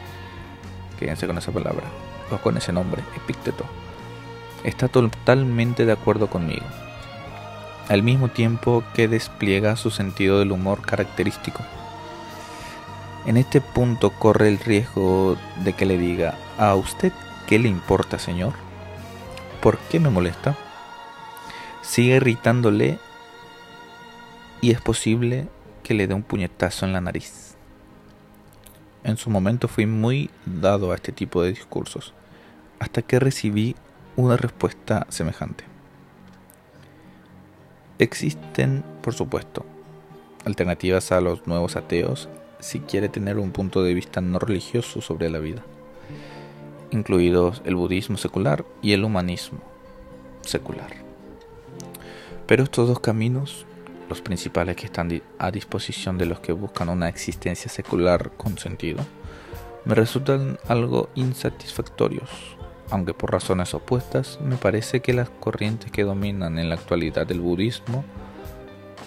quédense 0.99 1.27
con 1.27 1.39
esa 1.39 1.51
palabra, 1.51 1.87
o 2.31 2.37
con 2.39 2.57
ese 2.57 2.73
nombre, 2.73 3.03
Epicteto, 3.17 3.65
está 4.63 4.87
totalmente 4.87 5.85
de 5.85 5.93
acuerdo 5.93 6.29
conmigo, 6.29 6.65
al 7.89 8.05
mismo 8.05 8.29
tiempo 8.29 8.85
que 8.95 9.09
despliega 9.09 9.75
su 9.75 9.91
sentido 9.91 10.39
del 10.39 10.53
humor 10.53 10.83
característico. 10.83 11.63
En 13.25 13.37
este 13.37 13.61
punto 13.61 14.11
corre 14.11 14.49
el 14.49 14.59
riesgo 14.59 15.37
de 15.63 15.75
que 15.75 15.87
le 15.87 15.97
diga, 15.97 16.35
¿a 16.59 16.75
usted 16.75 17.13
qué 17.47 17.61
le 17.61 17.69
importa, 17.69 18.19
señor? 18.19 18.53
¿Por 19.61 19.79
qué 19.79 20.01
me 20.01 20.11
molesta? 20.11 20.57
Sigue 21.83 22.17
irritándole 22.17 22.99
y 24.61 24.73
es 24.73 24.81
posible 24.81 25.47
que 25.85 25.95
le 25.95 26.09
dé 26.09 26.15
un 26.15 26.25
puñetazo 26.25 26.85
en 26.85 26.93
la 26.93 27.01
nariz. 27.01 27.55
En 29.05 29.17
su 29.17 29.31
momento 29.31 29.69
fui 29.69 29.87
muy 29.87 30.31
dado 30.45 30.91
a 30.91 30.97
este 30.97 31.13
tipo 31.13 31.43
de 31.43 31.51
discursos, 31.51 32.13
hasta 32.81 33.03
que 33.03 33.21
recibí 33.21 33.77
una 34.17 34.37
respuesta 34.37 35.07
semejante. 35.11 35.65
Existen, 38.01 38.85
por 39.01 39.15
supuesto, 39.15 39.65
alternativas 40.45 41.13
a 41.13 41.21
los 41.21 41.47
nuevos 41.47 41.77
ateos 41.77 42.29
si 42.63 42.81
quiere 42.81 43.11
tener 43.11 43.39
un 43.39 43.51
punto 43.53 43.83
de 43.83 43.93
vista 43.93 44.23
no 44.23 44.39
religioso 44.39 45.03
sobre 45.03 45.29
la 45.29 45.39
vida, 45.39 45.63
incluidos 46.91 47.61
el 47.67 47.77
budismo 47.77 48.17
secular 48.17 48.65
y 48.81 48.93
el 48.93 49.05
humanismo 49.05 49.61
secular. 50.41 50.95
Pero 52.47 52.65
estos 52.65 52.89
dos 52.89 53.01
caminos 53.01 53.67
los 54.13 54.21
principales 54.21 54.77
que 54.77 54.85
están 54.85 55.23
a 55.39 55.51
disposición 55.51 56.19
de 56.19 56.27
los 56.27 56.39
que 56.41 56.53
buscan 56.53 56.91
una 56.91 57.09
existencia 57.09 57.71
secular 57.71 58.31
con 58.37 58.59
sentido, 58.59 59.01
me 59.87 59.95
resultan 59.95 60.59
algo 60.69 61.09
insatisfactorios, 61.15 62.29
aunque 62.91 63.15
por 63.15 63.33
razones 63.33 63.73
opuestas 63.73 64.39
me 64.43 64.57
parece 64.57 65.01
que 65.01 65.15
las 65.15 65.31
corrientes 65.31 65.91
que 65.91 66.05
dominan 66.05 66.59
en 66.59 66.69
la 66.69 66.75
actualidad 66.75 67.31
el 67.33 67.41
budismo 67.41 68.05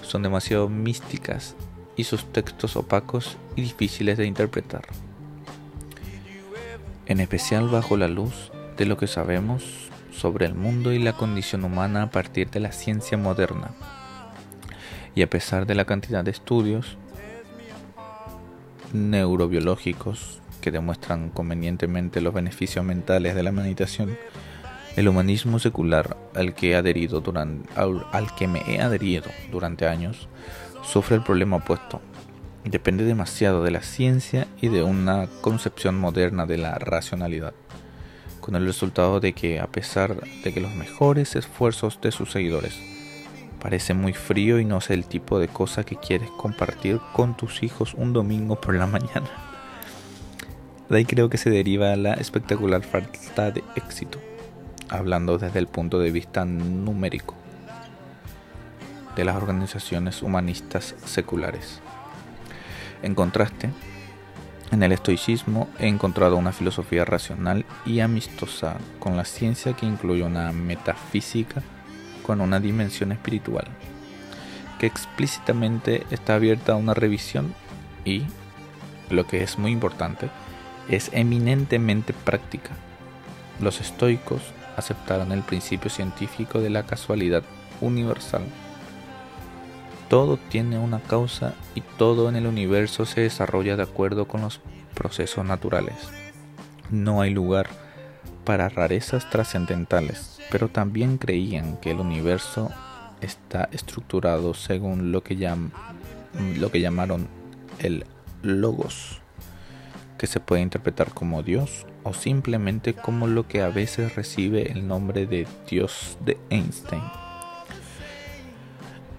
son 0.01 0.24
demasiado 0.24 0.69
místicas 0.69 1.55
y 1.95 2.03
sus 2.03 2.25
textos 2.31 2.75
opacos 2.75 3.37
y 3.55 3.61
difíciles 3.61 4.17
de 4.17 4.25
interpretar. 4.25 4.85
En 7.05 7.19
especial 7.19 7.67
bajo 7.69 7.97
la 7.97 8.07
luz 8.07 8.51
de 8.77 8.85
lo 8.85 8.97
que 8.97 9.07
sabemos 9.07 9.89
sobre 10.11 10.45
el 10.45 10.55
mundo 10.55 10.91
y 10.91 10.99
la 10.99 11.13
condición 11.13 11.63
humana 11.63 12.03
a 12.03 12.09
partir 12.09 12.49
de 12.49 12.59
la 12.59 12.71
ciencia 12.71 13.17
moderna 13.17 13.71
y 15.13 15.21
a 15.21 15.29
pesar 15.29 15.65
de 15.65 15.75
la 15.75 15.85
cantidad 15.85 16.23
de 16.23 16.31
estudios 16.31 16.97
neurobiológicos 18.93 20.41
que 20.61 20.71
demuestran 20.71 21.29
convenientemente 21.29 22.21
los 22.21 22.33
beneficios 22.33 22.83
mentales 22.83 23.35
de 23.35 23.43
la 23.43 23.51
meditación, 23.51 24.17
el 24.95 25.07
humanismo 25.07 25.59
secular 25.59 26.17
al 26.33 26.53
que, 26.55 26.71
he 26.71 26.75
adherido 26.75 27.21
durante, 27.21 27.69
al, 27.75 28.35
que 28.35 28.47
me 28.47 28.61
he 28.67 28.81
adherido 28.81 29.29
durante 29.51 29.87
años 29.87 30.27
sufre 30.85 31.15
el 31.15 31.23
problema 31.23 31.57
opuesto. 31.57 32.01
Depende 32.63 33.03
demasiado 33.03 33.63
de 33.63 33.71
la 33.71 33.81
ciencia 33.81 34.47
y 34.61 34.69
de 34.69 34.83
una 34.83 35.27
concepción 35.41 35.99
moderna 35.99 36.45
de 36.45 36.57
la 36.57 36.75
racionalidad, 36.75 37.53
con 38.39 38.55
el 38.55 38.65
resultado 38.65 39.19
de 39.19 39.33
que 39.33 39.59
a 39.59 39.67
pesar 39.67 40.15
de 40.43 40.53
que 40.53 40.61
los 40.61 40.74
mejores 40.74 41.35
esfuerzos 41.35 42.00
de 42.01 42.11
sus 42.11 42.31
seguidores 42.31 42.79
Parece 43.65 43.95
muy 43.95 44.13
frío 44.13 44.59
y 44.59 44.63
no 44.63 44.79
sé 44.79 44.93
el 44.93 45.05
tipo 45.05 45.39
de 45.39 45.48
cosa 45.48 45.83
que 45.83 45.95
quieres 45.95 46.29
compartir 46.29 47.00
con 47.13 47.35
tus 47.35 47.63
hijos 47.63 47.95
un 47.95 48.13
domingo 48.13 48.61
por 48.61 48.75
la 48.75 48.85
mañana. 48.85 49.27
De 50.87 50.98
ahí 50.98 51.05
creo 51.05 51.29
que 51.29 51.39
se 51.39 51.50
deriva 51.50 51.95
la 51.95 52.13
espectacular 52.13 52.83
falta 52.83 53.50
de 53.50 53.63
éxito, 53.75 54.19
hablando 54.87 55.39
desde 55.39 55.57
el 55.57 55.65
punto 55.65 55.98
de 55.98 56.11
vista 56.11 56.45
numérico, 56.45 57.33
de 59.15 59.25
las 59.25 59.35
organizaciones 59.35 60.21
humanistas 60.21 60.95
seculares. 61.05 61.81
En 63.01 63.15
contraste, 63.15 63.69
en 64.71 64.83
el 64.83 64.91
estoicismo 64.91 65.69
he 65.79 65.87
encontrado 65.87 66.37
una 66.37 66.51
filosofía 66.51 67.05
racional 67.05 67.65
y 67.85 67.99
amistosa 67.99 68.77
con 68.99 69.15
la 69.15 69.25
ciencia 69.25 69.73
que 69.73 69.85
incluye 69.85 70.23
una 70.23 70.51
metafísica 70.51 71.61
con 72.23 72.41
una 72.41 72.59
dimensión 72.59 73.11
espiritual, 73.11 73.65
que 74.79 74.87
explícitamente 74.87 76.05
está 76.09 76.35
abierta 76.35 76.73
a 76.73 76.77
una 76.77 76.95
revisión 76.95 77.53
y, 78.03 78.23
lo 79.11 79.27
que 79.27 79.43
es 79.43 79.59
muy 79.59 79.71
importante, 79.71 80.29
es 80.89 81.09
eminentemente 81.13 82.13
práctica. 82.13 82.71
Los 83.61 83.79
estoicos 83.79 84.41
aceptaron 84.75 85.31
el 85.31 85.43
principio 85.43 85.89
científico 85.89 86.59
de 86.59 86.71
la 86.71 86.83
casualidad 86.85 87.43
universal. 87.81 88.43
Todo 90.09 90.37
tiene 90.37 90.77
una 90.77 91.00
causa 91.00 91.53
y 91.74 91.81
todo 91.81 92.29
en 92.29 92.35
el 92.35 92.46
universo 92.46 93.05
se 93.05 93.22
desarrolla 93.22 93.75
de 93.75 93.83
acuerdo 93.83 94.27
con 94.27 94.41
los 94.41 94.61
procesos 94.94 95.46
naturales. 95.46 95.96
No 96.91 97.22
hay 97.22 97.31
lugar 97.31 97.68
para 98.44 98.70
rarezas 98.70 99.29
trascendentales, 99.29 100.39
pero 100.51 100.70
también 100.70 101.18
creían 101.18 101.77
que 101.77 101.91
el 101.91 102.00
universo 102.00 102.72
está 103.22 103.68
estructurado 103.72 104.53
según 104.53 105.11
lo 105.11 105.24
que, 105.24 105.35
llamaron 105.35 107.27
el 107.79 108.05
logos, 108.44 109.20
que 110.18 110.27
se 110.27 110.39
puede 110.39 110.61
interpretar 110.61 111.11
como 111.13 111.41
Dios 111.41 111.87
o 112.03 112.13
simplemente 112.13 112.94
como 112.94 113.25
lo 113.25 113.48
que 113.48 113.63
a 113.63 113.70
veces 113.70 114.15
recibe 114.15 114.72
el 114.72 114.87
nombre 114.87 115.25
de 115.25 115.48
Dios 115.68 116.18
de 116.24 116.37
Einstein. 116.51 117.25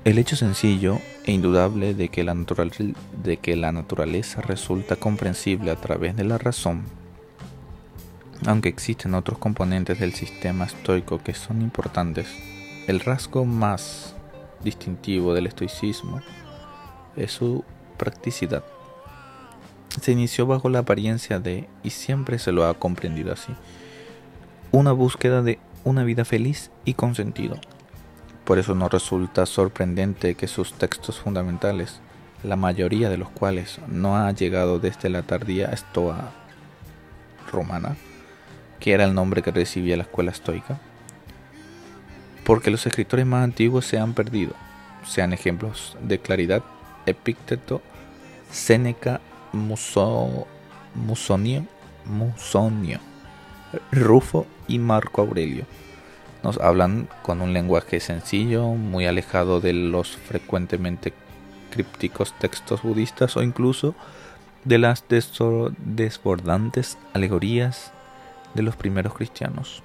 El 0.07 0.19
hecho 0.19 0.37
sencillo 0.37 1.01
e 1.25 1.33
indudable 1.33 1.93
de 1.93 2.07
que, 2.07 2.23
la 3.57 3.73
naturaleza 3.73 4.41
resulta 4.41 4.95
comprensible 4.95 5.73
a 5.73 5.77
través 5.77 6.15
de 6.15 6.23
la 6.23 6.39
razón 6.39 6.85
aunque 8.45 8.69
existen 8.69 9.15
otros 9.15 9.39
componentes 9.39 9.99
del 9.99 10.13
sistema 10.13 10.67
estoico 10.67 11.19
que 11.19 11.35
son 11.35 11.61
importantes, 11.61 12.29
el 12.87 13.01
rasgo 13.01 13.45
más 13.45 14.15
distintivo 14.63 15.35
del 15.35 15.49
estoicismo 15.49 16.21
es 17.17 17.33
su 17.33 17.65
practicidad. 17.97 18.63
Se 20.01 20.13
inició 20.13 20.47
bajo 20.47 20.69
la 20.69 20.81
apariencia 20.81 21.41
de, 21.41 21.69
y 21.83 21.91
siempre 21.91 22.39
se 22.39 22.53
lo 22.53 22.65
ha 22.65 22.75
comprendido 22.75 23.33
así, 23.33 23.53
una 24.71 24.93
búsqueda 24.93 25.43
de 25.43 25.59
una 25.83 26.05
vida 26.05 26.25
feliz 26.25 26.71
y 26.85 26.95
con 26.95 27.17
sentido. 27.17 27.59
Por 28.47 28.61
eso 28.61 28.77
no 28.77 28.89
resulta 28.89 29.45
sorprendente 29.45 30.37
que 30.37 30.47
sus 30.47 30.73
textos 30.73 31.19
fundamentales, 31.19 31.99
la 32.45 32.55
mayoría 32.55 33.11
de 33.11 33.19
los 33.19 33.29
cuales 33.29 33.81
no 33.89 34.17
ha 34.17 34.31
llegado 34.31 34.79
desde 34.79 35.09
la 35.09 35.23
tardía 35.23 35.67
estoa 35.67 36.31
romana, 37.51 37.97
que 38.79 38.93
era 38.93 39.03
el 39.03 39.15
nombre 39.15 39.43
que 39.43 39.51
recibía 39.51 39.97
la 39.97 40.05
escuela 40.05 40.31
estoica, 40.31 40.79
porque 42.45 42.71
los 42.71 42.87
escritores 42.87 43.27
más 43.27 43.43
antiguos 43.43 43.85
se 43.85 43.99
han 43.99 44.15
perdido, 44.15 44.53
sean 45.05 45.33
ejemplos 45.33 45.97
de 46.01 46.21
claridad 46.21 46.63
Epicteto, 47.05 47.83
Séneca, 48.53 49.21
Musonio, 49.53 50.47
Musonio, 52.05 53.01
Rufo 53.91 54.47
y 54.69 54.79
Marco 54.79 55.23
Aurelio. 55.23 55.67
Nos 56.47 56.61
hablan 56.61 57.09
con 57.23 57.43
un 57.43 57.53
lenguaje 57.53 57.99
sencillo, 57.99 58.69
muy 58.69 59.05
alejado 59.05 59.61
de 59.61 59.73
los 59.73 60.17
frecuentemente 60.17 61.13
crípticos 61.73 62.39
textos 62.39 62.85
budistas 62.85 63.37
o 63.37 63.43
incluso 63.43 63.97
de 64.63 64.79
las 64.79 65.03
desbordantes 65.09 66.99
alegorías 67.15 67.91
de 68.55 68.63
los 68.63 68.77
primeros 68.77 69.15
cristianos. 69.15 69.83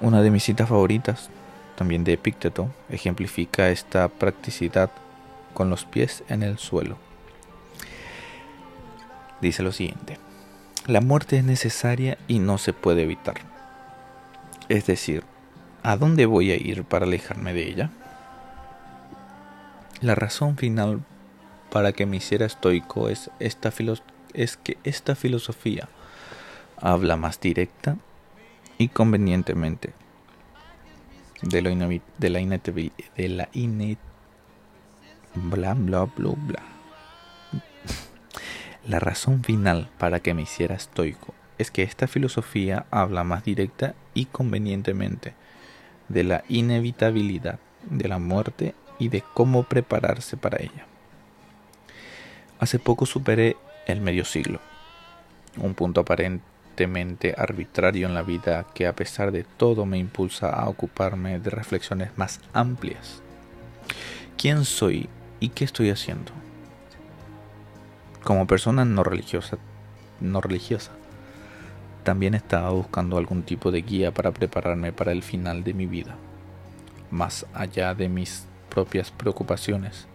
Una 0.00 0.22
de 0.22 0.30
mis 0.30 0.44
citas 0.44 0.68
favoritas, 0.68 1.28
también 1.74 2.04
de 2.04 2.12
Epicteto, 2.12 2.70
ejemplifica 2.88 3.68
esta 3.70 4.06
practicidad 4.06 4.92
con 5.54 5.70
los 5.70 5.84
pies 5.86 6.22
en 6.28 6.44
el 6.44 6.58
suelo. 6.58 6.98
Dice 9.40 9.64
lo 9.64 9.72
siguiente, 9.72 10.18
la 10.86 11.00
muerte 11.00 11.38
es 11.38 11.42
necesaria 11.42 12.16
y 12.28 12.38
no 12.38 12.58
se 12.58 12.72
puede 12.72 13.02
evitar. 13.02 13.51
Es 14.68 14.86
decir, 14.86 15.24
¿a 15.82 15.96
dónde 15.96 16.26
voy 16.26 16.50
a 16.50 16.56
ir 16.56 16.84
para 16.84 17.06
alejarme 17.06 17.52
de 17.52 17.68
ella? 17.68 17.90
La 20.00 20.14
razón 20.14 20.56
final 20.56 21.04
para 21.70 21.92
que 21.92 22.06
me 22.06 22.16
hiciera 22.16 22.46
estoico 22.46 23.08
es, 23.08 23.30
esta 23.38 23.72
es 24.34 24.56
que 24.56 24.78
esta 24.84 25.14
filosofía 25.14 25.88
habla 26.76 27.16
más 27.16 27.40
directa 27.40 27.96
y 28.78 28.88
convenientemente 28.88 29.92
de, 31.42 31.62
de 32.18 32.30
la 32.30 32.38
de 33.16 33.28
la 33.28 33.48
bla 35.34 35.74
bla 35.74 36.04
bla 36.04 36.34
bla 36.36 36.62
la 38.86 38.98
razón 38.98 39.42
final 39.44 39.88
para 39.98 40.20
que 40.20 40.34
me 40.34 40.42
hiciera 40.42 40.74
estoico 40.74 41.34
es 41.58 41.70
que 41.70 41.82
esta 41.82 42.06
filosofía 42.06 42.86
habla 42.90 43.24
más 43.24 43.44
directa 43.44 43.94
y 44.14 44.26
convenientemente 44.26 45.34
de 46.08 46.24
la 46.24 46.44
inevitabilidad 46.48 47.58
de 47.88 48.08
la 48.08 48.18
muerte 48.18 48.74
y 48.98 49.08
de 49.08 49.22
cómo 49.34 49.64
prepararse 49.64 50.36
para 50.36 50.58
ella. 50.58 50.86
Hace 52.60 52.78
poco 52.78 53.06
superé 53.06 53.56
el 53.86 54.00
medio 54.00 54.24
siglo, 54.24 54.60
un 55.56 55.74
punto 55.74 56.02
aparentemente 56.02 57.34
arbitrario 57.36 58.06
en 58.06 58.14
la 58.14 58.22
vida 58.22 58.66
que 58.74 58.86
a 58.86 58.94
pesar 58.94 59.32
de 59.32 59.44
todo 59.44 59.84
me 59.84 59.98
impulsa 59.98 60.50
a 60.50 60.68
ocuparme 60.68 61.38
de 61.40 61.50
reflexiones 61.50 62.16
más 62.16 62.40
amplias. 62.52 63.22
¿Quién 64.36 64.64
soy 64.64 65.08
y 65.40 65.48
qué 65.48 65.64
estoy 65.64 65.90
haciendo? 65.90 66.32
Como 68.22 68.46
persona 68.46 68.84
no 68.84 69.02
religiosa, 69.02 69.58
no 70.20 70.40
religiosa, 70.40 70.92
también 72.02 72.34
estaba 72.34 72.70
buscando 72.70 73.18
algún 73.18 73.42
tipo 73.42 73.70
de 73.70 73.82
guía 73.82 74.12
para 74.12 74.32
prepararme 74.32 74.92
para 74.92 75.12
el 75.12 75.22
final 75.22 75.64
de 75.64 75.74
mi 75.74 75.86
vida. 75.86 76.16
Más 77.10 77.46
allá 77.54 77.94
de 77.94 78.08
mis 78.08 78.46
propias 78.68 79.10
preocupaciones, 79.10 80.06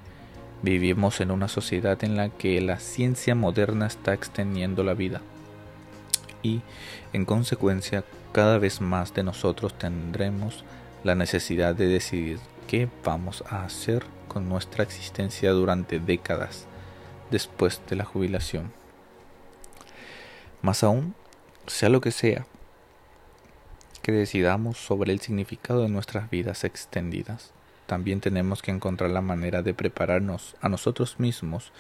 vivimos 0.62 1.22
en 1.22 1.32
una 1.32 1.48
sociedad 1.48 2.04
en 2.04 2.18
la 2.18 2.30
que 2.30 2.60
la 2.62 2.80
ciencia 2.80 3.36
moderna 3.36 3.88
está 3.88 4.14
extendiendo 4.14 4.84
la 4.84 4.94
vida 4.94 5.22
y, 6.42 6.62
en 7.14 7.26
consecuencia, 7.26 8.04
cada 8.32 8.58
vez 8.58 8.82
más 8.82 9.14
de 9.14 9.24
nosotros 9.24 9.78
tendremos 9.78 10.64
la 11.04 11.16
necesidad 11.16 11.76
de 11.76 11.88
decidir 11.88 12.40
qué 12.68 12.90
vamos 13.04 13.44
a 13.50 13.64
hacer 13.64 14.04
con 14.28 14.50
nuestra 14.50 14.84
existencia 14.84 15.52
durante 15.52 16.00
décadas 16.00 16.66
después 17.32 17.82
de 17.90 17.96
la 17.96 18.06
jubilación. 18.06 18.72
Más 20.62 20.84
aún, 20.84 21.16
sea 21.68 21.90
lo 21.90 22.02
que 22.02 22.12
sea, 22.12 22.46
que 24.02 24.12
decidamos 24.12 24.78
sobre 24.78 25.12
el 25.12 25.20
significado 25.20 25.84
de 25.84 25.90
nuestras 25.90 26.30
vidas 26.30 26.64
extendidas, 26.64 27.52
también 27.88 28.20
tenemos 28.20 28.62
que 28.62 28.72
encontrar 28.72 29.10
la 29.12 29.22
manera 29.22 29.62
de 29.62 29.74
prepararnos 29.74 30.58
a 30.62 30.68
nosotros 30.68 31.20
mismos 31.20 31.72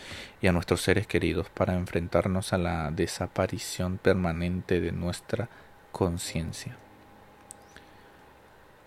y 0.41 0.47
a 0.47 0.53
nuestros 0.53 0.81
seres 0.81 1.05
queridos 1.05 1.49
para 1.49 1.75
enfrentarnos 1.75 2.53
a 2.53 2.57
la 2.57 2.91
desaparición 2.91 3.97
permanente 3.97 4.79
de 4.79 4.93
nuestra 4.93 5.49
conciencia, 5.91 6.77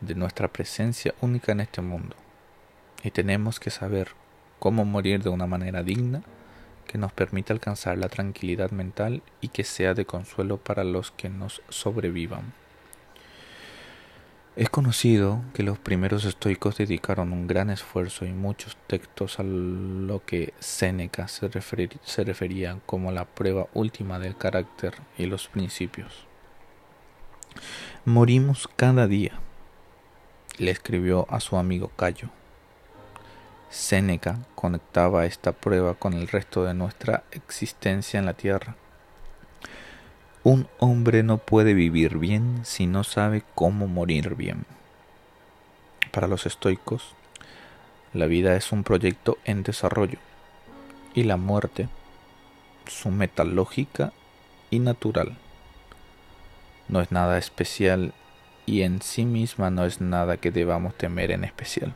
de 0.01 0.15
nuestra 0.15 0.49
presencia 0.49 1.15
única 1.21 1.53
en 1.53 1.61
este 1.61 1.83
mundo. 1.83 2.17
Y 3.03 3.11
tenemos 3.11 3.61
que 3.61 3.71
saber 3.71 4.13
cómo 4.59 4.87
morir 4.87 5.23
de 5.23 5.29
una 5.29 5.47
manera 5.47 5.83
digna 5.83 6.23
que 6.91 6.99
nos 6.99 7.13
permita 7.13 7.53
alcanzar 7.53 7.97
la 7.99 8.09
tranquilidad 8.09 8.73
mental 8.73 9.23
y 9.41 9.49
que 9.49 9.63
sea 9.63 9.95
de 9.95 10.07
consuelo 10.07 10.57
para 10.57 10.83
los 10.83 11.13
que 11.13 11.29
nos 11.29 11.63
sobrevivan. 11.69 12.53
Es 14.57 14.71
conocido 14.71 15.41
que 15.55 15.63
los 15.63 15.79
primeros 15.79 16.25
estoicos 16.25 16.79
dedicaron 16.79 17.33
un 17.33 17.47
gran 17.47 17.71
esfuerzo 17.71 18.25
y 18.25 18.33
muchos 18.33 18.77
textos 18.89 19.39
a 19.39 19.45
lo 19.45 20.25
que 20.27 20.53
Séneca 20.59 21.29
se, 21.29 21.49
se 22.03 22.25
refería 22.25 22.81
como 22.87 23.13
la 23.13 23.25
prueba 23.25 23.69
última 23.73 24.19
del 24.19 24.37
carácter 24.37 24.95
y 25.17 25.27
los 25.27 25.47
principios. 25.47 26.27
Morimos 28.05 28.69
cada 28.75 29.07
día, 29.07 29.39
le 30.59 30.73
escribió 30.73 31.29
a 31.31 31.39
su 31.39 31.57
amigo 31.57 31.93
Cayo. 31.95 32.31
Séneca 33.71 34.41
conectaba 34.57 35.27
esta 35.27 35.53
prueba 35.53 35.95
con 35.95 36.13
el 36.13 36.27
resto 36.27 36.65
de 36.65 36.75
nuestra 36.75 37.23
existencia 37.31 38.19
en 38.19 38.27
la 38.27 38.35
tierra. 38.35 38.75
Un 40.43 40.67
hombre 40.79 41.23
no 41.23 41.39
puede 41.39 41.73
vivir 41.73 42.19
bien 42.19 42.63
si 42.65 42.87
no 42.87 43.05
sabe 43.05 43.45
cómo 43.55 43.87
morir 43.87 44.35
bien. 44.35 44.67
Para 46.11 46.27
los 46.27 46.47
estoicos, 46.47 47.15
la 48.13 48.27
vida 48.27 48.57
es 48.57 48.73
un 48.73 48.83
proyecto 48.83 49.39
en 49.45 49.63
desarrollo 49.63 50.19
y 51.15 51.23
la 51.23 51.37
muerte 51.37 51.89
su 52.89 53.11
meta 53.11 53.45
lógica 53.45 54.13
y 54.71 54.81
natural. 54.81 55.39
No 56.89 57.01
es 57.01 57.13
nada 57.13 57.39
especial 57.39 58.15
y 58.67 58.83
en 58.83 59.01
sí 59.01 59.25
misma 59.25 59.71
no 59.71 59.85
es 59.85 60.01
nada 60.01 60.39
que 60.39 60.51
debamos 60.51 60.97
temer 60.97 61.31
en 61.31 61.45
especial. 61.45 61.95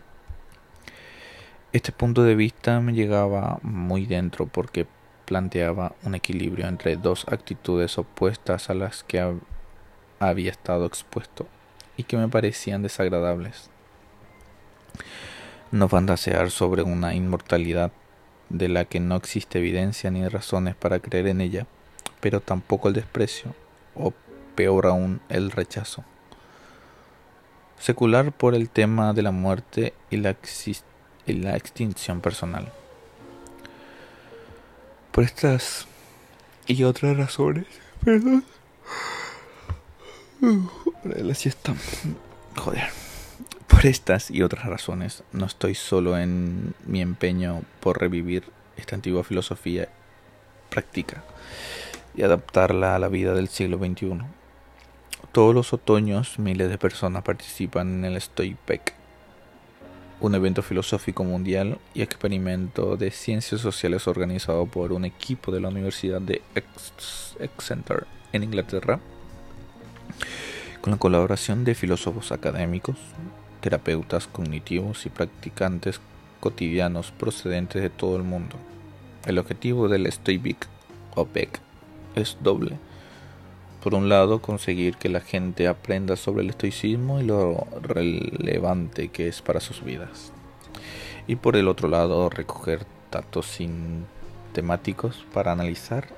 Este 1.75 1.91
punto 1.91 2.23
de 2.23 2.37
vista 2.37 2.79
me 2.79 2.93
llegaba 2.93 3.59
muy 3.63 4.07
dentro 4.07 4.47
porque 4.47 4.87
planteaba 5.25 5.97
un 6.05 6.15
equilibrio 6.15 6.69
entre 6.69 6.95
dos 6.95 7.27
actitudes 7.27 7.99
opuestas 7.99 8.71
a 8.71 8.75
las 8.75 9.03
que 9.03 9.41
había 10.21 10.53
estado 10.53 10.87
expuesto 10.87 11.49
y 11.97 12.05
que 12.05 12.17
me 12.17 12.29
parecían 12.29 12.85
desagradables. 12.85 13.71
No 15.73 15.89
fantasear 15.89 16.53
sobre 16.53 16.83
una 16.85 17.17
inmortalidad 17.17 17.91
de 18.51 18.69
la 18.69 18.85
que 18.85 19.01
no 19.01 19.17
existe 19.17 19.59
evidencia 19.59 20.13
ni 20.13 20.29
razones 20.29 20.77
para 20.77 21.01
creer 21.01 21.27
en 21.27 21.41
ella, 21.41 21.67
pero 22.21 22.41
tampoco 22.41 22.87
el 22.87 22.95
desprecio, 22.95 23.53
o 23.97 24.13
peor 24.55 24.87
aún 24.87 25.21
el 25.29 25.51
rechazo. 25.51 26.05
Secular 27.81 28.31
por 28.31 28.55
el 28.55 28.71
tema 28.71 29.13
de 29.13 29.23
la 29.23 29.33
muerte 29.33 29.93
y 30.09 30.19
la 30.19 30.31
existencia 30.31 30.94
y 31.27 31.35
la 31.35 31.57
extinción 31.57 32.21
personal. 32.21 32.73
Por 35.13 35.25
estas 35.25 35.87
y 36.67 36.83
otras 36.85 37.17
razones, 37.17 37.67
perdón. 38.05 38.45
La 41.05 41.35
siesta. 41.35 41.75
Joder. 42.57 42.89
Por 43.69 43.87
estas 43.87 44.31
y 44.31 44.43
otras 44.43 44.67
razones, 44.67 45.23
no 45.33 45.47
estoy 45.47 45.75
solo 45.75 46.19
en 46.19 46.75
mi 46.87 47.01
empeño 47.01 47.63
por 47.81 48.01
revivir 48.01 48.45
esta 48.77 48.95
antigua 48.95 49.25
filosofía 49.25 49.89
práctica 50.71 51.23
y 52.15 52.23
adaptarla 52.23 52.95
a 52.95 52.99
la 52.99 53.09
vida 53.09 53.35
del 53.35 53.49
siglo 53.49 53.79
XXI. 53.79 54.21
Todos 55.33 55.55
los 55.55 55.73
otoños 55.73 56.39
miles 56.39 56.69
de 56.69 56.79
personas 56.79 57.23
participan 57.23 58.05
en 58.05 58.05
el 58.05 58.21
Stoipec 58.21 58.95
un 60.25 60.35
evento 60.35 60.63
filosófico 60.63 61.23
mundial 61.23 61.79
y 61.93 62.01
experimento 62.01 62.97
de 62.97 63.11
ciencias 63.11 63.61
sociales 63.61 64.09
organizado 64.09 64.65
por 64.65 64.93
un 64.93 65.05
equipo 65.05 65.53
de 65.53 65.61
la 65.61 65.69
Universidad 65.69 66.23
de 66.23 66.41
Exeter 67.39 68.07
en 68.33 68.43
Inglaterra, 68.43 69.01
con 70.81 70.93
la 70.93 70.99
colaboración 70.99 71.65
de 71.65 71.75
filósofos 71.75 72.33
académicos, 72.33 72.97
terapeutas 73.61 74.27
cognitivos 74.27 75.05
y 75.05 75.11
practicantes 75.11 76.01
cotidianos 76.41 77.11
procedentes 77.11 77.83
de 77.83 77.91
todo 77.91 78.17
el 78.17 78.23
mundo. 78.23 78.57
El 79.27 79.39
objetivo 79.39 79.89
del 79.89 80.11
Stoic 80.11 80.67
OPEC 81.17 81.61
es 82.15 82.39
doble 82.43 82.79
por 83.85 83.95
un 83.95 84.09
lado, 84.09 84.41
conseguir 84.41 84.97
que 84.97 85.11
la 85.11 85.21
gente 85.21 85.69
aprenda 85.69 86.17
sobre 86.17 86.43
el 86.43 86.49
estoicismo 86.49 87.21
y 87.21 87.25
lo 87.25 87.67
relevante 87.83 89.09
que 89.09 89.29
es 89.29 89.43
para 89.43 89.61
sus 89.61 89.85
vidas. 89.85 90.33
Y 91.27 91.37
por 91.37 91.55
el 91.55 91.69
otro 91.69 91.89
lado, 91.89 92.31
recoger 92.31 92.87
datos 93.13 93.59
temáticos 94.55 95.27
para 95.35 95.53
analizar 95.53 96.09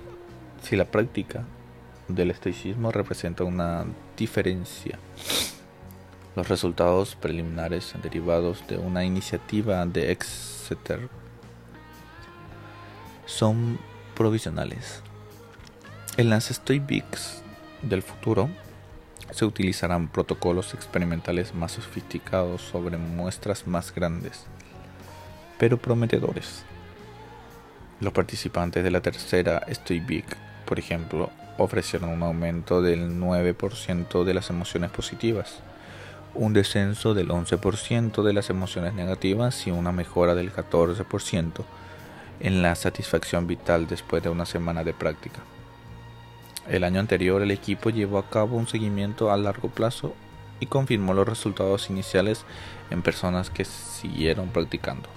si 0.63 0.77
la 0.77 0.85
práctica 0.85 1.43
del 2.07 2.31
estoicismo 2.31 2.93
representa 2.93 3.43
una 3.43 3.85
diferencia. 4.17 5.01
Los 6.37 6.49
resultados 6.49 7.17
preliminares 7.17 7.95
derivados 8.01 8.65
de 8.69 8.79
una 8.79 9.05
iniciativa 9.05 9.85
de 9.87 10.13
Exeter 10.13 11.09
son 13.25 13.81
provisionales. 14.15 15.03
En 16.17 16.31
las 16.31 16.45
Stoics 16.45 17.43
del 17.83 18.03
futuro 18.03 18.49
se 19.31 19.45
utilizarán 19.45 20.09
protocolos 20.09 20.75
experimentales 20.75 21.55
más 21.55 21.73
sofisticados 21.73 22.63
sobre 22.63 22.97
muestras 22.97 23.67
más 23.67 23.95
grandes, 23.95 24.47
pero 25.59 25.79
prometedores. 25.79 26.65
Los 28.01 28.13
participantes 28.13 28.85
de 28.85 28.91
la 28.91 29.01
tercera 29.01 29.67
Big, 29.89 30.27
por 30.67 30.79
ejemplo, 30.79 31.31
ofrecieron 31.59 32.11
un 32.11 32.23
aumento 32.23 32.83
del 32.83 33.19
9% 33.19 34.25
de 34.25 34.35
las 34.35 34.51
emociones 34.51 34.91
positivas, 34.91 35.61
un 36.35 36.53
descenso 36.53 37.15
del 37.15 37.29
11% 37.29 38.23
de 38.23 38.33
las 38.35 38.51
emociones 38.51 38.93
negativas 38.93 39.67
y 39.67 39.71
una 39.71 39.93
mejora 39.93 40.35
del 40.35 40.53
14% 40.53 41.65
en 42.41 42.63
la 42.63 42.75
satisfacción 42.75 43.47
vital 43.47 43.87
después 43.87 44.23
de 44.23 44.29
una 44.29 44.45
semana 44.45 44.85
de 44.85 44.93
práctica. 44.93 45.41
El 46.69 46.83
año 46.83 46.99
anterior 46.99 47.43
el 47.43 47.53
equipo 47.53 47.91
llevó 47.91 48.19
a 48.19 48.29
cabo 48.29 48.57
un 48.57 48.67
seguimiento 48.67 49.31
a 49.31 49.37
largo 49.37 49.69
plazo 49.69 50.15
y 50.59 50.67
confirmó 50.67 51.15
los 51.15 51.29
resultados 51.29 51.91
iniciales 51.91 52.45
en 52.91 53.03
personas 53.03 53.51
que 53.51 53.65
siguieron 53.65 54.49
practicando. 54.49 55.09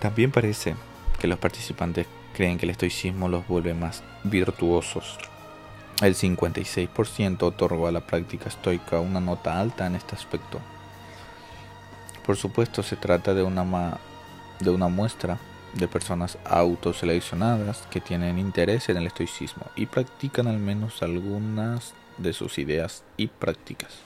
También 0.00 0.32
parece 0.32 0.74
que 1.20 1.28
los 1.28 1.38
participantes 1.38 2.08
creen 2.34 2.58
que 2.58 2.66
el 2.66 2.70
estoicismo 2.70 3.28
los 3.28 3.46
vuelve 3.46 3.72
más 3.72 4.02
virtuosos. 4.24 5.18
El 6.00 6.16
56% 6.16 7.42
otorgó 7.42 7.86
a 7.86 7.92
la 7.92 8.00
práctica 8.00 8.48
estoica 8.48 8.98
una 8.98 9.20
nota 9.20 9.60
alta 9.60 9.86
en 9.86 9.94
este 9.94 10.16
aspecto. 10.16 10.58
Por 12.26 12.36
supuesto, 12.36 12.82
se 12.82 12.96
trata 12.96 13.32
de 13.34 13.44
una, 13.44 13.98
de 14.58 14.70
una 14.70 14.88
muestra 14.88 15.38
de 15.74 15.88
personas 15.88 16.38
autoseleccionadas 16.44 17.86
que 17.90 18.00
tienen 18.00 18.38
interés 18.38 18.88
en 18.88 18.98
el 18.98 19.06
estoicismo 19.06 19.64
y 19.76 19.86
practican 19.86 20.46
al 20.46 20.58
menos 20.58 21.02
algunas 21.02 21.94
de 22.18 22.32
sus 22.32 22.58
ideas 22.58 23.04
y 23.16 23.28
prácticas. 23.28 24.00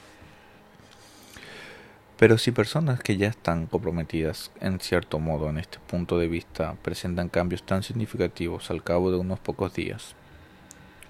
Pero 2.18 2.38
si 2.38 2.50
personas 2.50 3.00
que 3.00 3.16
ya 3.18 3.28
están 3.28 3.66
comprometidas 3.66 4.50
en 4.60 4.80
cierto 4.80 5.18
modo 5.18 5.50
en 5.50 5.58
este 5.58 5.78
punto 5.80 6.18
de 6.18 6.28
vista 6.28 6.74
presentan 6.82 7.28
cambios 7.28 7.62
tan 7.62 7.82
significativos 7.82 8.70
al 8.70 8.82
cabo 8.82 9.10
de 9.10 9.18
unos 9.18 9.38
pocos 9.38 9.74
días, 9.74 10.14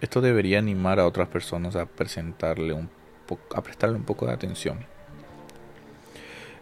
esto 0.01 0.21
debería 0.21 0.59
animar 0.59 0.99
a 0.99 1.07
otras 1.07 1.29
personas 1.29 1.77
a 1.77 1.83
a 1.83 1.87
prestarle 1.87 2.73
un 2.75 4.05
poco 4.05 4.27
de 4.27 4.33
atención. 4.33 4.85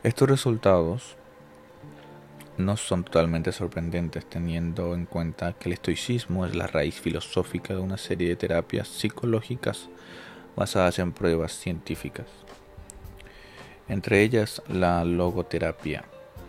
Estos 0.03 0.29
resultados 0.29 1.17
no 2.57 2.77
son 2.77 3.05
totalmente 3.05 3.53
sorprendentes 3.53 4.25
teniendo 4.27 4.95
en 4.95 5.07
cuenta 5.07 5.53
que 5.55 5.69
el 5.69 5.75
estoicismo 5.75 6.47
es 6.47 6.55
la 6.55 6.67
raíz 6.67 7.01
filosófica 7.01 7.75
de 7.75 7.81
una 7.81 7.97
serie 7.97 8.29
de 8.29 8.37
terapias 8.37 8.89
psicológicas 8.89 9.89
basadas 10.57 10.99
en 10.99 11.13
pruebas 11.13 11.53
científicas 11.53 12.27
entre 13.89 14.23
ellas 14.23 14.63
la 14.69 15.05
logoterapia 15.05 16.05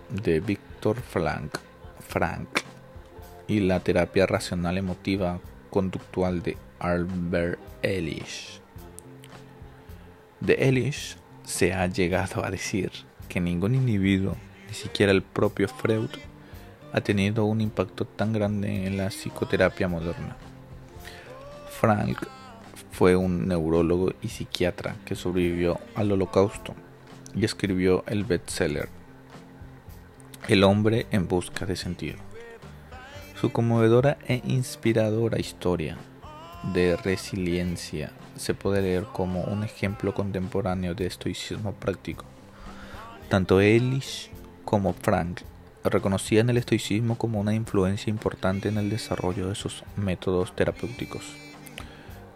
de 0.10 0.40
Víctor 0.40 1.02
Frank, 1.02 1.58
Frank 2.08 2.48
y 3.48 3.60
la 3.60 3.80
terapia 3.82 4.26
racional 4.26 4.78
emotiva 4.78 5.40
conductual 5.70 6.42
de 6.42 6.58
Albert 6.80 7.60
Ellis. 7.82 8.62
De 10.40 10.54
Ellis 10.54 11.18
se 11.44 11.74
ha 11.74 11.88
llegado 11.88 12.46
a 12.46 12.52
decir 12.52 12.92
que 13.28 13.42
ningún 13.42 13.76
individuo, 13.76 14.38
siquiera 14.76 15.12
el 15.12 15.24
propio 15.24 15.68
Freud, 15.68 16.12
ha 16.94 17.02
tenido 17.02 17.46
un 17.46 17.60
impacto 17.60 18.06
tan 18.06 18.32
grande 18.32 18.86
en 18.86 18.98
la 18.98 19.08
psicoterapia 19.08 19.88
moderna. 19.88 20.38
Frank 21.70 22.28
fue 22.92 23.16
un 23.16 23.48
neurólogo 23.48 24.14
y 24.22 24.30
psiquiatra 24.30 24.96
que 25.04 25.16
sobrevivió 25.16 25.80
al 25.96 26.12
holocausto 26.12 26.74
y 27.36 27.44
escribió 27.44 28.06
el 28.08 28.24
bestseller 28.24 28.88
El 30.48 30.64
hombre 30.64 31.06
en 31.12 31.28
busca 31.28 31.66
de 31.66 31.76
sentido. 31.76 32.18
Su 33.42 33.52
conmovedora 33.52 34.18
e 34.28 34.42
inspiradora 34.46 35.40
historia 35.40 35.98
de 36.74 36.96
resiliencia 36.96 38.12
se 38.38 38.54
puede 38.54 38.82
leer 38.82 39.04
como 39.04 39.44
un 39.44 39.64
ejemplo 39.64 40.14
contemporáneo 40.14 40.96
de 40.96 41.08
estoicismo 41.08 41.74
práctico. 41.74 42.24
Tanto 43.30 43.60
Elish 43.60 44.30
como 44.66 44.94
Frank 44.94 45.42
reconocían 45.84 46.50
el 46.50 46.58
estoicismo 46.58 47.18
como 47.18 47.40
una 47.40 47.54
influencia 47.54 48.10
importante 48.10 48.70
en 48.70 48.78
el 48.78 48.90
desarrollo 48.90 49.48
de 49.48 49.56
sus 49.56 49.84
métodos 49.96 50.56
terapéuticos 50.56 51.46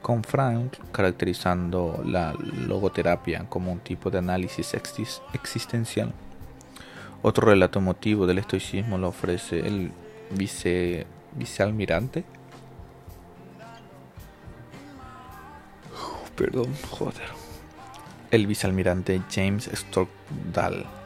con 0.02 0.24
Frank 0.24 0.78
caracterizando 0.92 2.02
la 2.06 2.34
logoterapia 2.34 3.46
como 3.50 3.72
un 3.72 3.80
tipo 3.80 4.10
de 4.10 4.20
análisis 4.20 4.74
existencial. 5.34 6.13
Otro 7.22 7.48
relato 7.48 7.80
emotivo 7.80 8.26
del 8.26 8.39
estoicismo 8.39 8.98
lo 8.98 9.10
ofrece 9.10 9.60
el 9.60 9.92
vice, 10.32 11.06
perdón, 16.36 16.74
joder. 16.89 17.28
El 18.32 18.48
vicealmirante 18.48 19.22
James 19.30 19.70
Stockdale 19.74 20.98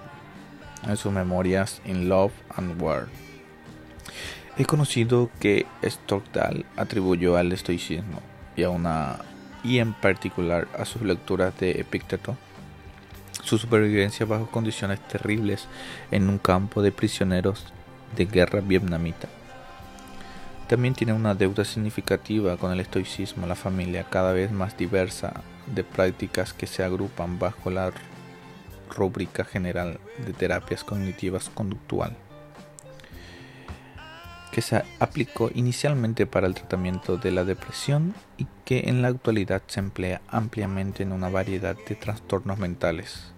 en 0.88 0.98
sus 0.98 1.12
memorias 1.12 1.82
In 1.86 2.10
Love 2.10 2.34
and 2.56 2.82
War. 2.82 3.08
He 4.58 4.66
conocido 4.66 5.30
que 5.40 5.66
Stockdale 5.84 6.66
atribuyó 6.76 7.38
al 7.38 7.52
estoicismo 7.52 8.22
y, 8.56 8.64
a 8.64 8.70
una, 8.70 9.20
y 9.64 9.80
en 9.80 9.94
particular 9.94 10.68
a 10.78 10.86
sus 10.86 11.02
lecturas 11.02 11.58
de 11.60 11.72
Epicteto, 11.82 12.38
su 13.44 13.58
supervivencia 13.58 14.26
bajo 14.26 14.48
condiciones 14.48 15.00
terribles 15.08 15.68
en 16.12 16.30
un 16.30 16.38
campo 16.38 16.82
de 16.82 16.92
prisioneros 16.92 17.66
de 18.16 18.26
guerra 18.26 18.62
vietnamita. 18.62 19.28
También 20.68 20.94
tiene 20.94 21.14
una 21.14 21.36
deuda 21.36 21.66
significativa 21.66 22.56
con 22.58 22.72
el 22.72 22.80
estoicismo, 22.80 23.48
la 23.48 23.56
familia 23.56 24.06
cada 24.10 24.32
vez 24.34 24.52
más 24.52 24.78
diversa 24.78 25.42
de 25.68 25.84
prácticas 25.84 26.54
que 26.54 26.68
se 26.68 26.84
agrupan 26.84 27.38
bajo 27.38 27.70
la 27.70 27.92
rúbrica 28.96 29.44
general 29.44 30.00
de 30.26 30.34
terapias 30.34 30.84
cognitivas 30.84 31.50
conductual 31.50 32.16
que 34.54 34.62
se 34.62 34.84
aplicó 35.00 35.50
inicialmente 35.56 36.28
para 36.28 36.46
el 36.46 36.54
tratamiento 36.54 37.18
de 37.18 37.32
la 37.32 37.44
depresión 37.44 38.14
y 38.38 38.46
que 38.66 38.84
en 38.86 39.02
la 39.02 39.08
actualidad 39.08 39.64
se 39.66 39.80
emplea 39.80 40.22
ampliamente 40.28 41.02
en 41.02 41.12
una 41.12 41.28
variedad 41.28 41.76
de 41.90 41.96
trastornos 41.96 42.60
mentales. 42.60 43.34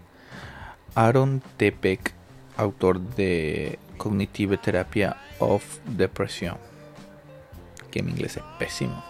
Aaron 0.93 1.41
Tepek, 1.55 2.13
autor 2.57 2.99
de 2.99 3.79
Cognitive 3.95 4.57
Therapy 4.57 5.03
of 5.39 5.63
Depression, 5.85 6.57
que 7.91 7.99
en 7.99 8.09
inglés 8.09 8.35
es 8.35 8.43
pésimo, 8.59 9.01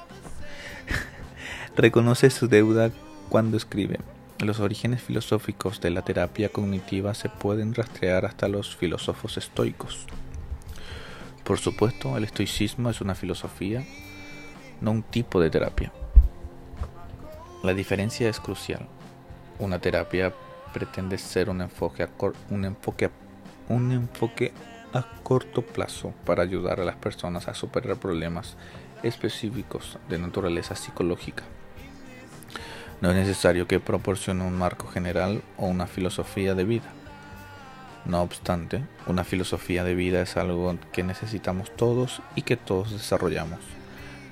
reconoce 1.75 2.29
su 2.29 2.47
deuda 2.47 2.91
cuando 3.29 3.57
escribe. 3.57 3.97
Los 4.39 4.59
orígenes 4.59 5.01
filosóficos 5.01 5.79
de 5.79 5.91
la 5.91 6.01
terapia 6.01 6.49
cognitiva 6.49 7.13
se 7.13 7.29
pueden 7.29 7.73
rastrear 7.73 8.25
hasta 8.25 8.49
los 8.49 8.75
filósofos 8.75 9.37
estoicos. 9.37 10.07
Por 11.45 11.57
supuesto, 11.57 12.17
el 12.17 12.25
estoicismo 12.25 12.89
es 12.89 12.99
una 12.99 13.15
filosofía, 13.15 13.85
no 14.81 14.91
un 14.91 15.03
tipo 15.03 15.39
de 15.39 15.49
terapia. 15.49 15.93
La 17.63 17.73
diferencia 17.73 18.27
es 18.27 18.41
crucial. 18.41 18.87
Una 19.57 19.79
terapia 19.79 20.33
pretende 20.73 21.17
ser 21.17 21.49
un 21.49 21.61
enfoque 21.61 23.05
a, 24.93 25.05
corto 25.23 25.61
plazo 25.61 26.13
para 26.25 26.43
ayudar 26.43 26.81
a 26.81 26.85
las 26.85 26.97
personas 26.97 27.47
a 27.47 27.53
superar 27.53 27.95
problemas 27.95 28.57
específicos 29.01 29.97
de 30.09 30.19
naturaleza 30.19 30.75
psicológica. 30.75 31.43
No 33.01 33.09
es 33.11 33.15
necesario 33.15 33.67
que 33.67 33.79
proporcione 33.79 34.43
un 34.43 34.57
marco 34.57 34.87
general 34.87 35.43
o 35.57 35.67
una 35.67 35.85
filosofía 35.85 36.55
de 36.55 36.63
vida. 36.63 36.91
No 38.05 38.21
obstante, 38.21 38.83
una 39.07 39.23
filosofía 39.23 39.83
de 39.83 39.95
vida 39.95 40.21
es 40.21 40.37
algo 40.37 40.77
que 40.91 41.03
necesitamos 41.03 41.75
todos 41.75 42.21
y 42.35 42.43
que 42.43 42.55
todos 42.55 42.91
desarrollamos, 42.91 43.59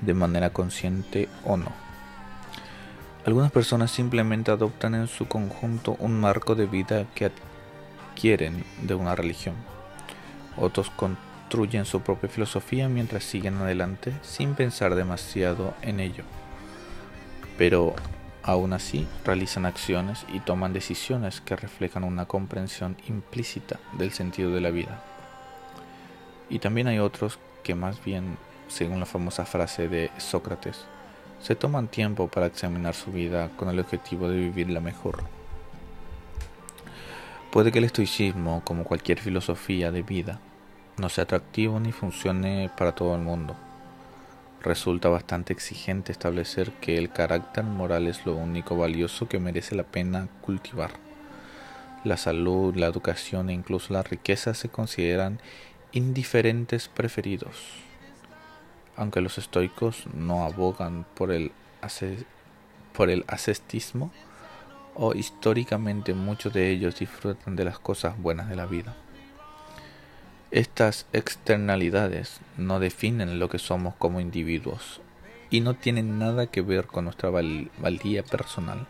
de 0.02 0.14
manera 0.14 0.52
consciente 0.52 1.28
o 1.44 1.58
no. 1.58 1.72
Algunas 3.26 3.52
personas 3.52 3.90
simplemente 3.90 4.52
adoptan 4.52 4.96
en 4.96 5.08
su 5.08 5.28
conjunto 5.28 5.96
un 6.00 6.20
marco 6.20 6.56
de 6.56 6.66
vida 6.66 7.06
que 7.16 7.32
adquieren 8.12 8.64
de 8.82 8.96
una 8.96 9.16
religión. 9.16 9.56
Otros 10.56 10.90
construyen 10.90 11.86
su 11.86 12.02
propia 12.02 12.30
filosofía 12.30 12.90
mientras 12.90 13.24
siguen 13.24 13.58
adelante 13.58 14.14
sin 14.22 14.56
pensar 14.56 14.96
demasiado 14.96 15.74
en 15.82 16.00
ello. 16.00 16.24
Pero 17.58 17.96
Aún 18.46 18.74
así, 18.74 19.08
realizan 19.24 19.66
acciones 19.66 20.26
y 20.28 20.42
toman 20.42 20.74
decisiones 20.74 21.40
que 21.40 21.56
reflejan 21.56 22.04
una 22.04 22.26
comprensión 22.26 22.98
implícita 23.08 23.80
del 23.94 24.12
sentido 24.12 24.52
de 24.52 24.60
la 24.60 24.70
vida. 24.70 25.02
Y 26.50 26.60
también 26.60 26.88
hay 26.88 27.00
otros 27.00 27.40
que 27.64 27.74
más 27.74 28.04
bien, 28.04 28.38
según 28.68 29.00
la 29.00 29.06
famosa 29.06 29.46
frase 29.46 29.88
de 29.88 30.12
Sócrates, 30.18 30.84
se 31.42 31.56
toman 31.56 31.88
tiempo 31.88 32.28
para 32.28 32.48
examinar 32.48 32.96
su 32.96 33.14
vida 33.14 33.50
con 33.56 33.70
el 33.70 33.80
objetivo 33.80 34.28
de 34.28 34.38
vivirla 34.38 34.82
mejor. 34.82 35.24
Puede 37.50 37.72
que 37.72 37.80
el 37.80 37.86
estoicismo, 37.86 38.62
como 38.66 38.84
cualquier 38.84 39.20
filosofía 39.20 39.90
de 39.92 40.02
vida, 40.02 40.40
no 40.98 41.08
sea 41.08 41.24
atractivo 41.24 41.80
ni 41.80 41.94
funcione 41.94 42.70
para 42.76 42.94
todo 42.94 43.16
el 43.16 43.22
mundo 43.22 43.56
resulta 44.64 45.10
bastante 45.10 45.54
exigente 45.54 46.12
establecer 46.12 46.72
que 46.72 46.98
el 46.98 47.12
carácter 47.12 47.64
moral 47.66 48.08
es 48.08 48.26
lo 48.26 48.36
único 48.36 48.78
valioso 48.78 49.28
que 49.28 49.40
merece 49.40 49.76
la 49.76 49.84
pena 49.84 50.30
cultivar. 50.42 50.92
la 52.04 52.18
salud, 52.18 52.76
la 52.76 52.88
educación 52.88 53.50
e 53.50 53.54
incluso 53.54 53.94
la 53.94 54.04
riqueza 54.04 54.54
se 54.54 54.68
consideran 54.68 55.40
indiferentes 55.94 56.90
preferidos. 56.90 57.56
Aunque 58.98 59.22
los 59.22 59.38
estoicos 59.38 60.04
no 60.14 60.44
abogan 60.44 61.06
por 61.16 61.32
el, 61.32 61.54
por 62.92 63.10
el 63.10 63.24
ascetismo, 63.28 64.12
o 64.96 65.14
históricamente 65.14 66.14
muchos 66.14 66.54
de 66.54 66.72
ellos 66.72 67.00
disfrutan 67.00 67.56
de 67.56 67.64
las 67.64 67.80
cosas 67.80 68.22
buenas 68.22 68.50
de 68.50 68.58
la 68.58 68.66
vida. 68.66 68.96
Estas 70.54 71.08
externalidades 71.14 72.40
no 72.60 72.80
definen 72.80 73.40
lo 73.40 73.50
que 73.50 73.58
somos 73.58 73.96
como 73.96 74.20
individuos 74.20 75.02
y 75.50 75.62
no 75.62 75.74
tienen 75.74 76.20
nada 76.20 76.46
que 76.46 76.62
ver 76.62 76.86
con 76.86 77.06
nuestra 77.06 77.32
valía 77.32 78.22
personal, 78.22 78.86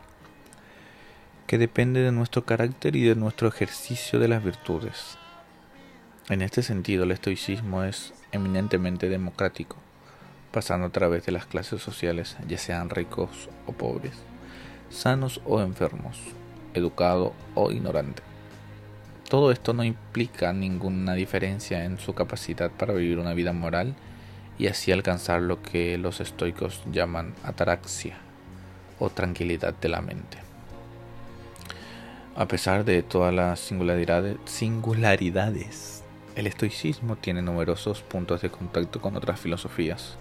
que 1.48 1.58
depende 1.58 2.02
de 2.02 2.12
nuestro 2.12 2.44
carácter 2.44 2.98
y 2.98 3.04
de 3.04 3.16
nuestro 3.16 3.48
ejercicio 3.48 4.20
de 4.20 4.28
las 4.28 4.44
virtudes. 4.44 5.18
En 6.28 6.42
este 6.42 6.64
sentido, 6.64 7.06
el 7.06 7.12
estoicismo 7.12 7.86
es 7.86 8.14
eminentemente 8.34 9.08
democrático, 9.08 9.78
pasando 10.52 10.88
a 10.88 10.92
través 10.92 11.26
de 11.26 11.32
las 11.32 11.46
clases 11.46 11.82
sociales, 11.82 12.36
ya 12.46 12.58
sean 12.58 12.90
ricos 12.90 13.48
o 13.68 13.72
pobres, 13.72 14.18
sanos 14.90 15.40
o 15.46 15.62
enfermos, 15.62 16.20
educado 16.74 17.32
o 17.56 17.72
ignorante. 17.72 18.33
Todo 19.34 19.50
esto 19.52 19.74
no 19.74 19.84
implica 19.84 20.54
ninguna 20.54 21.16
diferencia 21.16 21.86
en 21.86 21.98
su 21.98 22.14
capacidad 22.14 22.70
para 22.70 22.94
vivir 22.94 23.18
una 23.18 23.34
vida 23.34 23.52
moral 23.52 23.96
y 24.60 24.68
así 24.68 24.92
alcanzar 24.92 25.42
lo 25.42 25.64
que 25.64 25.98
los 25.98 26.20
estoicos 26.20 26.84
llaman 26.92 27.34
ataraxia 27.42 28.16
o 29.00 29.10
tranquilidad 29.10 29.74
de 29.74 29.90
la 29.90 30.02
mente. 30.02 30.38
A 32.36 32.48
pesar 32.48 32.86
de 32.86 33.02
todas 33.02 33.34
las 33.34 33.60
singularidades, 33.60 36.04
el 36.36 36.46
estoicismo 36.46 37.16
tiene 37.16 37.42
numerosos 37.42 38.04
puntos 38.04 38.44
de 38.44 38.52
contacto 38.52 39.02
con 39.02 39.18
otras 39.18 39.40
filosofías, 39.40 40.16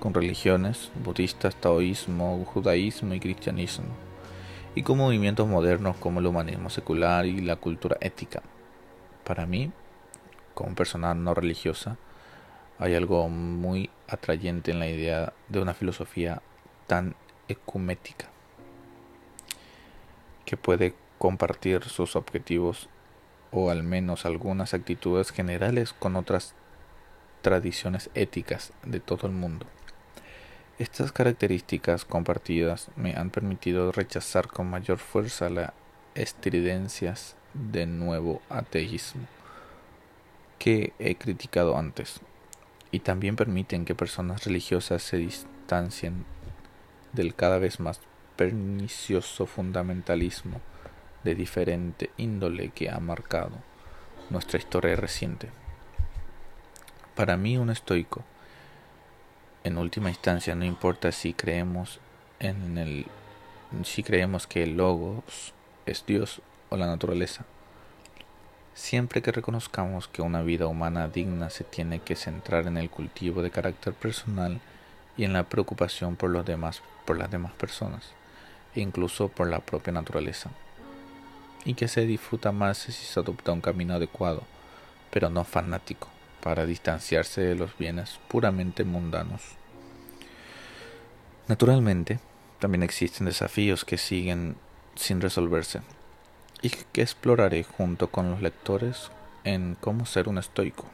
con 0.00 0.14
religiones, 0.14 0.90
budistas, 1.04 1.54
taoísmo, 1.54 2.44
judaísmo 2.44 3.14
y 3.14 3.20
cristianismo 3.20 4.11
y 4.74 4.82
con 4.82 4.98
movimientos 4.98 5.46
modernos 5.46 5.96
como 5.96 6.20
el 6.20 6.26
humanismo 6.26 6.70
secular 6.70 7.26
y 7.26 7.40
la 7.40 7.56
cultura 7.56 7.96
ética. 8.00 8.42
Para 9.24 9.46
mí, 9.46 9.70
como 10.54 10.74
persona 10.74 11.14
no 11.14 11.34
religiosa, 11.34 11.96
hay 12.78 12.94
algo 12.94 13.28
muy 13.28 13.90
atrayente 14.08 14.70
en 14.70 14.78
la 14.78 14.88
idea 14.88 15.32
de 15.48 15.60
una 15.60 15.74
filosofía 15.74 16.42
tan 16.86 17.14
ecumética 17.48 18.28
que 20.44 20.56
puede 20.56 20.94
compartir 21.18 21.84
sus 21.84 22.16
objetivos 22.16 22.88
o 23.52 23.70
al 23.70 23.82
menos 23.82 24.26
algunas 24.26 24.74
actitudes 24.74 25.30
generales 25.30 25.92
con 25.92 26.16
otras 26.16 26.54
tradiciones 27.42 28.10
éticas 28.14 28.72
de 28.84 29.00
todo 29.00 29.26
el 29.26 29.32
mundo. 29.32 29.66
Estas 30.82 31.12
características 31.12 32.04
compartidas 32.04 32.90
me 32.96 33.14
han 33.14 33.30
permitido 33.30 33.92
rechazar 33.92 34.48
con 34.48 34.68
mayor 34.68 34.98
fuerza 34.98 35.48
las 35.48 35.70
estridencias 36.16 37.36
de 37.54 37.86
nuevo 37.86 38.42
ateísmo 38.48 39.28
que 40.58 40.92
he 40.98 41.14
criticado 41.14 41.78
antes 41.78 42.20
y 42.90 42.98
también 42.98 43.36
permiten 43.36 43.84
que 43.84 43.94
personas 43.94 44.44
religiosas 44.44 45.04
se 45.04 45.18
distancien 45.18 46.24
del 47.12 47.36
cada 47.36 47.60
vez 47.60 47.78
más 47.78 48.00
pernicioso 48.34 49.46
fundamentalismo 49.46 50.60
de 51.22 51.36
diferente 51.36 52.10
índole 52.16 52.70
que 52.70 52.90
ha 52.90 52.98
marcado 52.98 53.52
nuestra 54.30 54.58
historia 54.58 54.96
reciente. 54.96 55.48
Para 57.14 57.36
mí 57.36 57.56
un 57.56 57.70
estoico 57.70 58.24
en 59.64 59.78
última 59.78 60.08
instancia 60.08 60.54
no 60.54 60.64
importa 60.64 61.12
si 61.12 61.34
creemos 61.34 62.00
en 62.40 62.78
el 62.78 63.06
si 63.84 64.02
creemos 64.02 64.46
que 64.46 64.64
el 64.64 64.76
logos 64.76 65.54
es 65.86 66.04
Dios 66.04 66.42
o 66.68 66.76
la 66.76 66.86
naturaleza. 66.86 67.44
Siempre 68.74 69.22
que 69.22 69.32
reconozcamos 69.32 70.08
que 70.08 70.20
una 70.20 70.42
vida 70.42 70.66
humana 70.66 71.08
digna 71.08 71.48
se 71.48 71.64
tiene 71.64 72.00
que 72.00 72.16
centrar 72.16 72.66
en 72.66 72.76
el 72.76 72.90
cultivo 72.90 73.42
de 73.42 73.50
carácter 73.50 73.94
personal 73.94 74.60
y 75.16 75.24
en 75.24 75.32
la 75.32 75.44
preocupación 75.44 76.16
por 76.16 76.30
los 76.30 76.44
demás, 76.44 76.82
por 77.06 77.18
las 77.18 77.30
demás 77.30 77.52
personas, 77.52 78.10
e 78.74 78.80
incluso 78.80 79.28
por 79.28 79.48
la 79.48 79.60
propia 79.60 79.92
naturaleza. 79.92 80.50
Y 81.64 81.74
que 81.74 81.88
se 81.88 82.06
disfruta 82.06 82.52
más 82.52 82.78
si 82.78 82.92
se 82.92 83.20
adopta 83.20 83.52
un 83.52 83.60
camino 83.60 83.94
adecuado, 83.94 84.42
pero 85.10 85.30
no 85.30 85.44
fanático 85.44 86.11
para 86.42 86.66
distanciarse 86.66 87.40
de 87.40 87.54
los 87.54 87.78
bienes 87.78 88.20
puramente 88.28 88.84
mundanos. 88.84 89.42
Naturalmente, 91.48 92.18
también 92.58 92.82
existen 92.82 93.26
desafíos 93.26 93.84
que 93.84 93.96
siguen 93.96 94.56
sin 94.94 95.20
resolverse 95.20 95.80
y 96.60 96.70
que 96.70 97.02
exploraré 97.02 97.64
junto 97.64 98.10
con 98.10 98.30
los 98.30 98.42
lectores 98.42 99.10
en 99.44 99.76
cómo 99.80 100.04
ser 100.04 100.28
un 100.28 100.38
estoico. 100.38 100.86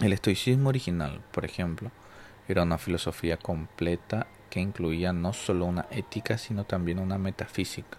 El 0.00 0.12
estoicismo 0.12 0.70
original, 0.70 1.20
por 1.30 1.44
ejemplo, 1.44 1.90
era 2.48 2.62
una 2.62 2.78
filosofía 2.78 3.36
completa 3.36 4.26
que 4.50 4.60
incluía 4.60 5.12
no 5.12 5.32
solo 5.32 5.64
una 5.64 5.86
ética, 5.90 6.36
sino 6.38 6.64
también 6.64 6.98
una 6.98 7.18
metafísica, 7.18 7.98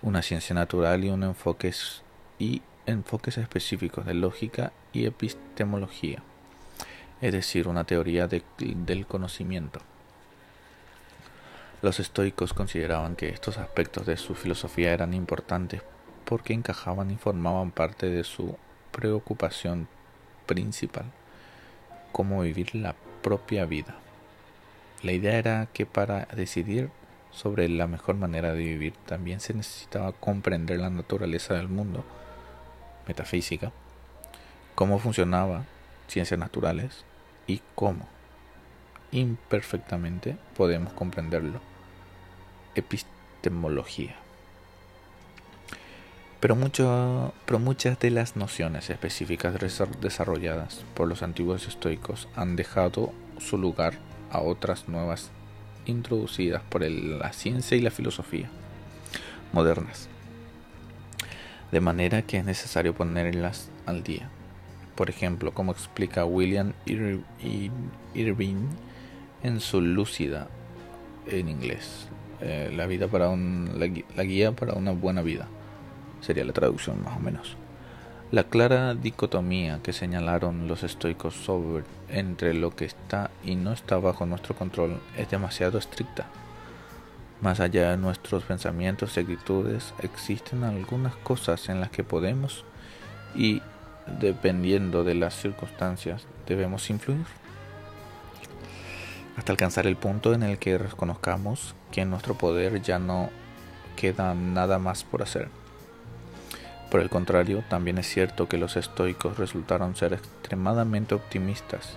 una 0.00 0.22
ciencia 0.22 0.54
natural 0.54 1.04
y 1.04 1.10
un 1.10 1.22
enfoques 1.22 2.02
y 2.38 2.62
enfoques 2.86 3.38
específicos 3.38 4.06
de 4.06 4.14
lógica 4.14 4.72
y 4.92 5.06
epistemología, 5.06 6.22
es 7.20 7.32
decir, 7.32 7.68
una 7.68 7.84
teoría 7.84 8.28
del 8.28 9.06
conocimiento. 9.06 9.80
Los 11.80 11.98
estoicos 12.00 12.54
consideraban 12.54 13.16
que 13.16 13.28
estos 13.28 13.58
aspectos 13.58 14.06
de 14.06 14.16
su 14.16 14.34
filosofía 14.34 14.92
eran 14.92 15.14
importantes 15.14 15.82
porque 16.24 16.54
encajaban 16.54 17.10
y 17.10 17.16
formaban 17.16 17.72
parte 17.72 18.08
de 18.08 18.24
su 18.24 18.56
preocupación 18.92 19.88
principal, 20.46 21.06
cómo 22.12 22.42
vivir 22.42 22.74
la 22.74 22.94
propia 23.22 23.64
vida. 23.64 23.96
La 25.02 25.12
idea 25.12 25.36
era 25.38 25.68
que 25.72 25.86
para 25.86 26.26
decidir 26.26 26.90
sobre 27.32 27.68
la 27.68 27.86
mejor 27.88 28.14
manera 28.14 28.52
de 28.52 28.62
vivir 28.62 28.94
también 29.06 29.40
se 29.40 29.54
necesitaba 29.54 30.12
comprender 30.12 30.78
la 30.78 30.90
naturaleza 30.90 31.54
del 31.54 31.68
mundo 31.68 32.04
metafísica, 33.06 33.72
cómo 34.74 34.98
funcionaba 34.98 35.64
ciencias 36.08 36.38
naturales 36.38 37.04
y 37.46 37.60
cómo 37.74 38.08
imperfectamente 39.12 40.36
podemos 40.56 40.92
comprenderlo. 40.94 41.60
Epistemología. 42.74 44.16
Pero, 46.40 46.56
muchas 46.56 48.00
de 48.00 48.10
las 48.10 48.34
nociones 48.34 48.90
específicas 48.90 49.54
desarrolladas 50.00 50.84
por 50.94 51.06
los 51.06 51.22
antiguos 51.22 51.68
estoicos 51.68 52.26
han 52.34 52.56
dejado 52.56 53.12
su 53.38 53.58
lugar 53.58 53.98
a 54.32 54.40
otras 54.40 54.88
nuevas 54.88 55.30
introducidas 55.86 56.62
por 56.62 56.82
la 56.82 57.32
ciencia 57.32 57.76
y 57.76 57.80
la 57.80 57.90
filosofía 57.92 58.50
modernas 59.52 60.08
de 61.72 61.80
manera 61.80 62.22
que 62.22 62.36
es 62.36 62.44
necesario 62.44 62.94
ponerlas 62.94 63.70
al 63.86 64.04
día. 64.04 64.28
Por 64.94 65.08
ejemplo, 65.08 65.52
como 65.52 65.72
explica 65.72 66.26
William 66.26 66.74
Irving 68.14 68.66
en 69.42 69.60
su 69.60 69.80
Lúcida 69.80 70.48
en 71.26 71.48
inglés, 71.48 72.08
eh, 72.42 72.70
la, 72.76 72.86
vida 72.86 73.08
para 73.08 73.30
un, 73.30 73.70
la, 73.78 74.22
guía 74.22 74.52
para 74.52 74.74
una 74.74 74.92
buena 74.92 75.22
vida, 75.22 75.48
sería 76.20 76.44
la 76.44 76.52
traducción 76.52 77.02
más 77.02 77.16
o 77.16 77.20
menos. 77.20 77.56
La 78.30 78.44
clara 78.44 78.94
dicotomía 78.94 79.80
que 79.82 79.92
señalaron 79.92 80.68
los 80.68 80.82
estoicos 80.82 81.34
sobre 81.34 81.84
entre 82.10 82.52
lo 82.54 82.74
que 82.76 82.84
está 82.84 83.30
y 83.44 83.56
no 83.56 83.72
está 83.72 83.98
bajo 83.98 84.26
nuestro 84.26 84.54
control 84.54 85.00
es 85.16 85.30
demasiado 85.30 85.78
estricta 85.78 86.26
más 87.42 87.58
allá 87.58 87.90
de 87.90 87.96
nuestros 87.96 88.44
pensamientos 88.44 89.16
y 89.16 89.20
actitudes, 89.20 89.92
existen 89.98 90.62
algunas 90.62 91.16
cosas 91.16 91.68
en 91.68 91.80
las 91.80 91.90
que 91.90 92.04
podemos 92.04 92.64
y, 93.34 93.60
dependiendo 94.20 95.02
de 95.02 95.14
las 95.14 95.34
circunstancias, 95.34 96.24
debemos 96.46 96.88
influir. 96.88 97.26
Hasta 99.36 99.50
alcanzar 99.50 99.88
el 99.88 99.96
punto 99.96 100.34
en 100.34 100.44
el 100.44 100.58
que 100.58 100.78
reconozcamos 100.78 101.74
que 101.90 102.02
en 102.02 102.10
nuestro 102.10 102.34
poder 102.34 102.80
ya 102.80 103.00
no 103.00 103.28
queda 103.96 104.34
nada 104.34 104.78
más 104.78 105.02
por 105.02 105.22
hacer. 105.22 105.48
Por 106.92 107.00
el 107.00 107.10
contrario, 107.10 107.64
también 107.68 107.98
es 107.98 108.06
cierto 108.06 108.48
que 108.48 108.58
los 108.58 108.76
estoicos 108.76 109.38
resultaron 109.38 109.96
ser 109.96 110.12
extremadamente 110.12 111.16
optimistas 111.16 111.96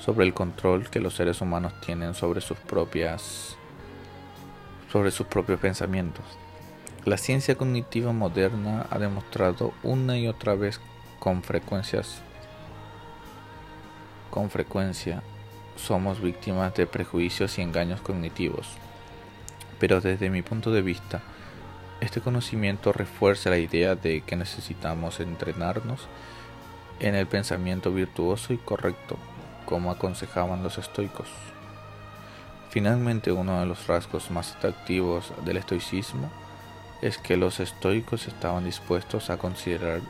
sobre 0.00 0.26
el 0.26 0.34
control 0.34 0.90
que 0.90 1.00
los 1.00 1.14
seres 1.14 1.40
humanos 1.40 1.72
tienen 1.80 2.14
sobre 2.14 2.42
sus 2.42 2.58
propias 2.58 3.56
sobre 4.92 5.10
sus 5.10 5.26
propios 5.26 5.58
pensamientos. 5.58 6.24
La 7.06 7.16
ciencia 7.16 7.56
cognitiva 7.56 8.12
moderna 8.12 8.86
ha 8.90 8.98
demostrado 8.98 9.72
una 9.82 10.18
y 10.18 10.28
otra 10.28 10.54
vez 10.54 10.80
con 11.18 11.42
frecuencias 11.42 12.20
con 14.32 14.48
frecuencia 14.48 15.22
somos 15.76 16.20
víctimas 16.22 16.74
de 16.74 16.86
prejuicios 16.86 17.58
y 17.58 17.62
engaños 17.62 18.00
cognitivos. 18.00 18.66
Pero 19.78 20.00
desde 20.00 20.30
mi 20.30 20.40
punto 20.40 20.72
de 20.72 20.80
vista, 20.80 21.20
este 22.00 22.22
conocimiento 22.22 22.92
refuerza 22.92 23.50
la 23.50 23.58
idea 23.58 23.94
de 23.94 24.22
que 24.22 24.36
necesitamos 24.36 25.20
entrenarnos 25.20 26.08
en 26.98 27.14
el 27.14 27.26
pensamiento 27.26 27.92
virtuoso 27.92 28.54
y 28.54 28.56
correcto, 28.56 29.18
como 29.66 29.90
aconsejaban 29.90 30.62
los 30.62 30.78
estoicos. 30.78 31.28
Finalmente, 32.72 33.30
uno 33.32 33.60
de 33.60 33.66
los 33.66 33.86
rasgos 33.86 34.30
más 34.30 34.56
atractivos 34.56 35.30
del 35.44 35.58
estoicismo 35.58 36.30
es 37.02 37.18
que 37.18 37.36
los 37.36 37.60
estoicos 37.60 38.26
estaban 38.26 38.64
dispuestos 38.64 39.28
a 39.28 39.36
considerar 39.36 40.00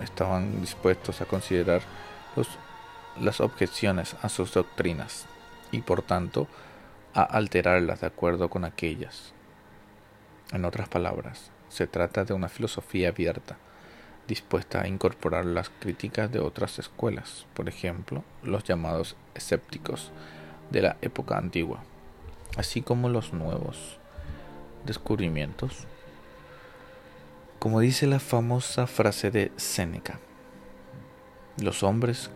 estaban 0.00 0.60
dispuestos 0.60 1.20
a 1.20 1.24
considerar 1.24 1.82
las 3.20 3.40
objeciones 3.40 4.14
a 4.22 4.28
sus 4.28 4.54
doctrinas 4.54 5.26
y 5.72 5.80
por 5.80 6.02
tanto 6.02 6.46
a 7.14 7.24
alterarlas 7.24 8.02
de 8.02 8.06
acuerdo 8.06 8.48
con 8.48 8.64
aquellas. 8.64 9.32
En 10.52 10.64
otras 10.64 10.88
palabras, 10.88 11.50
se 11.68 11.88
trata 11.88 12.24
de 12.24 12.32
una 12.32 12.48
filosofía 12.48 13.08
abierta, 13.08 13.56
dispuesta 14.28 14.82
a 14.82 14.86
incorporar 14.86 15.46
las 15.46 15.68
críticas 15.68 16.30
de 16.30 16.38
otras 16.38 16.78
escuelas, 16.78 17.44
por 17.54 17.68
ejemplo, 17.68 18.22
los 18.44 18.62
llamados 18.62 19.16
escépticos 19.34 20.12
de 20.72 20.82
la 20.82 20.96
época 21.02 21.36
antigua, 21.36 21.82
así 22.56 22.82
como 22.82 23.08
los 23.08 23.32
nuevos 23.32 23.98
descubrimientos. 24.84 25.86
Como 27.58 27.78
dice 27.78 28.06
la 28.06 28.18
famosa 28.18 28.86
frase 28.86 29.30
de 29.30 29.52
Séneca, 29.56 30.18
los 31.58 31.82
hombres 31.82 32.30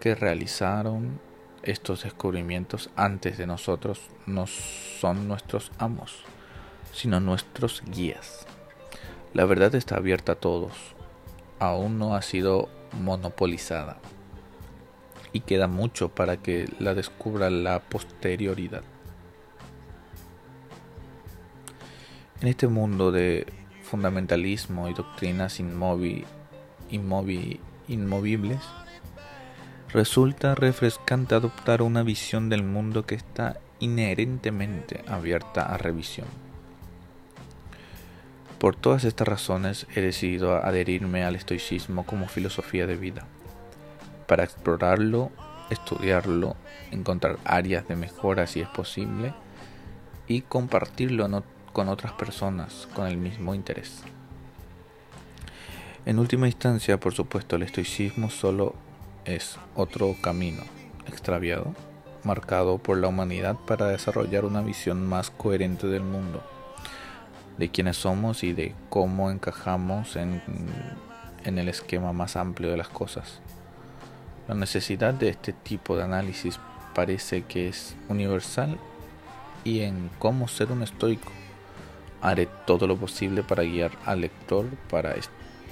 que 0.00 0.14
realizaron 0.14 1.20
estos 1.62 2.02
descubrimientos 2.04 2.90
antes 2.96 3.36
de 3.36 3.46
nosotros 3.46 4.00
no 4.26 4.46
son 4.46 5.28
nuestros 5.28 5.70
amos, 5.78 6.24
sino 6.92 7.20
nuestros 7.20 7.82
guías. 7.86 8.46
La 9.34 9.44
verdad 9.44 9.74
está 9.74 9.96
abierta 9.96 10.32
a 10.32 10.36
todos, 10.36 10.72
aún 11.60 11.98
no 11.98 12.16
ha 12.16 12.22
sido 12.22 12.68
monopolizada 12.98 13.98
y 15.32 15.40
queda 15.40 15.66
mucho 15.66 16.08
para 16.08 16.36
que 16.38 16.68
la 16.78 16.94
descubra 16.94 17.50
la 17.50 17.80
posterioridad. 17.80 18.82
En 22.40 22.48
este 22.48 22.68
mundo 22.68 23.12
de 23.12 23.46
fundamentalismo 23.82 24.88
y 24.88 24.94
doctrinas 24.94 25.60
inmóviles, 25.60 26.26
resulta 29.92 30.54
refrescante 30.54 31.34
adoptar 31.34 31.82
una 31.82 32.02
visión 32.02 32.48
del 32.48 32.62
mundo 32.62 33.04
que 33.04 33.16
está 33.16 33.58
inherentemente 33.78 35.02
abierta 35.06 35.62
a 35.62 35.76
revisión. 35.76 36.28
Por 38.58 38.76
todas 38.76 39.04
estas 39.04 39.26
razones 39.26 39.86
he 39.94 40.00
decidido 40.00 40.56
adherirme 40.56 41.24
al 41.24 41.34
estoicismo 41.34 42.04
como 42.04 42.28
filosofía 42.28 42.86
de 42.86 42.96
vida, 42.96 43.26
para 44.30 44.44
explorarlo, 44.44 45.32
estudiarlo, 45.70 46.54
encontrar 46.92 47.40
áreas 47.44 47.88
de 47.88 47.96
mejora 47.96 48.46
si 48.46 48.60
es 48.60 48.68
posible 48.68 49.34
y 50.28 50.42
compartirlo 50.42 51.42
con 51.72 51.88
otras 51.88 52.12
personas 52.12 52.88
con 52.94 53.08
el 53.08 53.16
mismo 53.16 53.56
interés. 53.56 54.04
En 56.06 56.20
última 56.20 56.46
instancia, 56.46 57.00
por 57.00 57.12
supuesto, 57.12 57.56
el 57.56 57.64
estoicismo 57.64 58.30
solo 58.30 58.76
es 59.24 59.58
otro 59.74 60.14
camino 60.22 60.62
extraviado, 61.08 61.74
marcado 62.22 62.78
por 62.78 62.98
la 62.98 63.08
humanidad 63.08 63.56
para 63.66 63.88
desarrollar 63.88 64.44
una 64.44 64.62
visión 64.62 65.08
más 65.08 65.30
coherente 65.30 65.88
del 65.88 66.04
mundo 66.04 66.40
de 67.58 67.68
quiénes 67.68 67.96
somos 67.96 68.44
y 68.44 68.52
de 68.52 68.76
cómo 68.90 69.32
encajamos 69.32 70.14
en, 70.14 70.40
en 71.44 71.58
el 71.58 71.68
esquema 71.68 72.12
más 72.12 72.36
amplio 72.36 72.70
de 72.70 72.76
las 72.76 72.88
cosas. 72.88 73.40
La 74.50 74.56
necesidad 74.56 75.14
de 75.14 75.28
este 75.28 75.52
tipo 75.52 75.96
de 75.96 76.02
análisis 76.02 76.58
parece 76.92 77.42
que 77.42 77.68
es 77.68 77.94
universal 78.08 78.80
y 79.62 79.82
en 79.82 80.10
cómo 80.18 80.48
ser 80.48 80.72
un 80.72 80.82
estoico 80.82 81.30
haré 82.20 82.48
todo 82.66 82.88
lo 82.88 82.96
posible 82.96 83.44
para 83.44 83.62
guiar 83.62 83.92
al 84.06 84.22
lector 84.22 84.66
para 84.90 85.14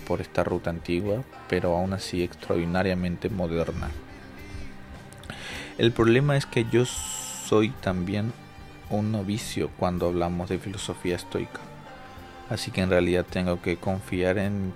por 0.07 0.21
esta 0.21 0.45
ruta 0.45 0.71
antigua, 0.71 1.25
pero 1.49 1.77
aún 1.77 1.93
así 1.93 2.23
extraordinariamente 2.23 3.29
moderna. 3.29 3.89
El 5.77 5.91
problema 5.91 6.37
es 6.37 6.47
que 6.47 6.65
yo 6.71 6.85
soy 6.85 7.71
también 7.71 8.33
un 8.91 9.11
novicio 9.11 9.71
cuando 9.77 10.07
hablamos 10.07 10.51
de 10.51 10.61
filosofía 10.61 11.17
estoica. 11.17 11.59
Así 12.49 12.71
que 12.71 12.83
en 12.83 12.91
realidad 12.91 13.27
tengo 13.29 13.61
que 13.61 13.77
confiar 13.77 14.39
en, 14.39 14.73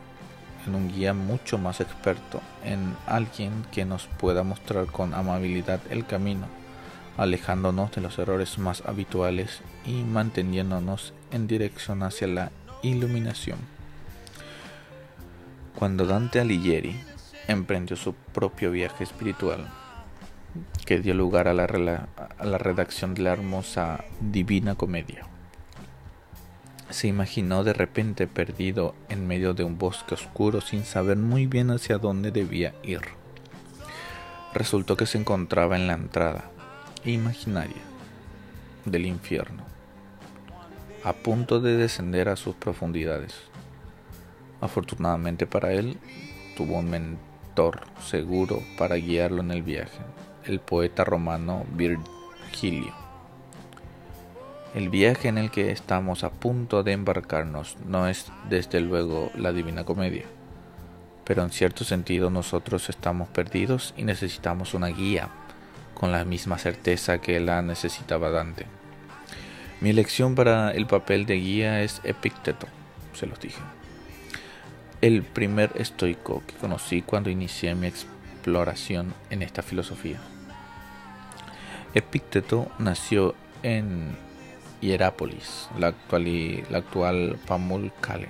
un 0.71 0.93
guía 0.93 1.15
mucho 1.15 1.59
más 1.59 1.81
experto, 1.81 2.41
en 2.65 2.97
alguien 3.07 3.65
que 3.73 3.85
nos 3.85 4.07
pueda 4.07 4.43
mostrar 4.43 4.87
con 4.87 5.15
amabilidad 5.15 5.81
el 5.91 6.07
camino, 6.07 6.47
alejándonos 7.17 7.93
de 7.93 8.01
los 8.01 8.19
errores 8.19 8.59
más 8.59 8.83
habituales 8.87 9.61
y 9.85 10.03
manteniéndonos 10.03 11.13
en 11.31 11.47
dirección 11.47 12.03
hacia 12.03 12.29
la 12.29 12.53
iluminación. 12.83 13.59
Cuando 15.75 16.07
Dante 16.07 16.41
Alighieri 16.41 16.99
emprendió 17.49 17.97
su 17.97 18.15
propio 18.15 18.71
viaje 18.71 19.05
espiritual, 19.05 19.69
que 20.85 21.01
dio 21.01 21.15
lugar 21.15 21.49
a 21.49 21.55
la, 21.55 21.65
a 22.39 22.45
la 22.45 22.59
redacción 22.59 23.15
de 23.15 23.23
la 23.23 23.33
hermosa 23.33 24.05
Divina 24.21 24.75
Comedia, 24.75 25.27
se 26.93 27.09
imaginó 27.09 27.65
de 27.65 27.73
repente 27.73 28.27
perdido 28.27 28.95
en 29.09 29.27
medio 29.27 29.55
de 29.55 29.65
un 29.65 29.79
bosque 29.79 30.15
oscuro 30.15 30.61
sin 30.61 30.85
saber 30.85 31.17
muy 31.17 31.47
bien 31.47 31.71
hacia 31.71 31.99
dónde 31.99 32.31
debía 32.31 32.75
ir. 32.83 33.01
Resultó 34.55 34.97
que 34.97 35.07
se 35.07 35.19
encontraba 35.19 35.77
en 35.77 35.87
la 35.87 35.95
entrada 35.95 36.51
imaginaria 37.05 37.83
del 38.85 39.07
infierno, 39.07 39.65
a 41.05 41.13
punto 41.13 41.61
de 41.61 41.77
descender 41.77 42.29
a 42.29 42.37
sus 42.37 42.55
profundidades. 42.55 43.35
Afortunadamente 44.61 45.47
para 45.47 45.73
él, 45.73 45.99
tuvo 46.57 46.79
un 46.79 46.91
mentor 46.91 47.81
seguro 48.05 48.63
para 48.79 48.97
guiarlo 48.97 49.41
en 49.41 49.51
el 49.51 49.63
viaje, 49.63 49.99
el 50.45 50.61
poeta 50.61 51.05
romano 51.05 51.65
Virgilio 51.75 53.02
el 54.75 54.89
viaje 54.89 55.29
en 55.29 55.39
el 55.39 55.51
que 55.51 55.71
estamos 55.71 56.25
a 56.25 56.31
punto 56.31 56.83
de 56.83 56.93
embarcarnos 56.93 57.77
no 57.87 58.09
es 58.09 58.27
desde 58.49 58.81
luego 58.81 59.31
la 59.37 59.53
Divina 59.53 59.85
Comedia, 59.85 60.25
pero 61.25 61.43
en 61.43 61.51
cierto 61.51 61.85
sentido 61.85 62.31
nosotros 62.31 62.89
estamos 62.89 63.29
perdidos 63.29 63.93
y 63.97 64.05
necesitamos 64.05 64.73
una 64.73 64.89
guía 64.89 65.29
con 65.95 66.11
la 66.11 66.25
misma 66.25 66.59
certeza 66.59 67.19
que 67.19 67.39
la 67.39 67.61
necesitaba 67.61 68.31
Dante. 68.31 68.67
Mi 69.81 69.91
elección 69.91 70.35
para 70.35 70.71
el 70.71 70.87
papel 70.87 71.27
de 71.27 71.37
guía 71.37 71.83
es 71.83 72.01
Epicteto, 72.05 72.67
se 73.13 73.27
los 73.27 73.39
dije. 73.41 73.61
El 75.03 75.23
primer 75.23 75.73
estoico 75.75 76.43
que 76.47 76.55
conocí 76.55 77.03
cuando 77.03 77.29
inicié 77.29 77.75
mi 77.75 77.89
exploración 77.89 79.13
en 79.29 79.43
esta 79.43 79.63
filosofía. 79.63 80.19
Epicteto 81.95 82.71
nació 82.79 83.35
en 83.63 84.17
Hierápolis, 84.83 85.69
la 85.79 85.87
actual, 85.87 86.65
la 86.69 86.79
actual 86.79 87.39
Pamukkale, 87.47 88.27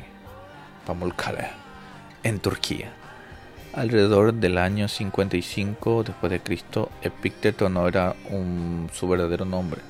Pamukkale, 0.86 1.48
en 2.22 2.40
Turquía. 2.40 2.92
Alrededor 3.72 4.34
del 4.34 4.59
año 4.59 4.86
55 4.86 6.05
después 6.05 6.30
de 6.30 6.40
Cristo, 6.40 6.90
Epicteto 7.00 7.70
no 7.70 7.88
era 7.88 8.14
un, 8.28 8.90
su 8.92 9.09
verdadero 9.09 9.46
nombre. 9.46 9.80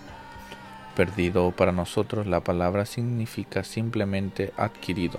Perdido 0.95 1.51
para 1.51 1.73
nosotros, 1.73 2.29
la 2.29 2.39
palabra 2.39 2.87
significa 2.87 3.65
simplemente 3.65 4.53
adquirido, 4.57 5.19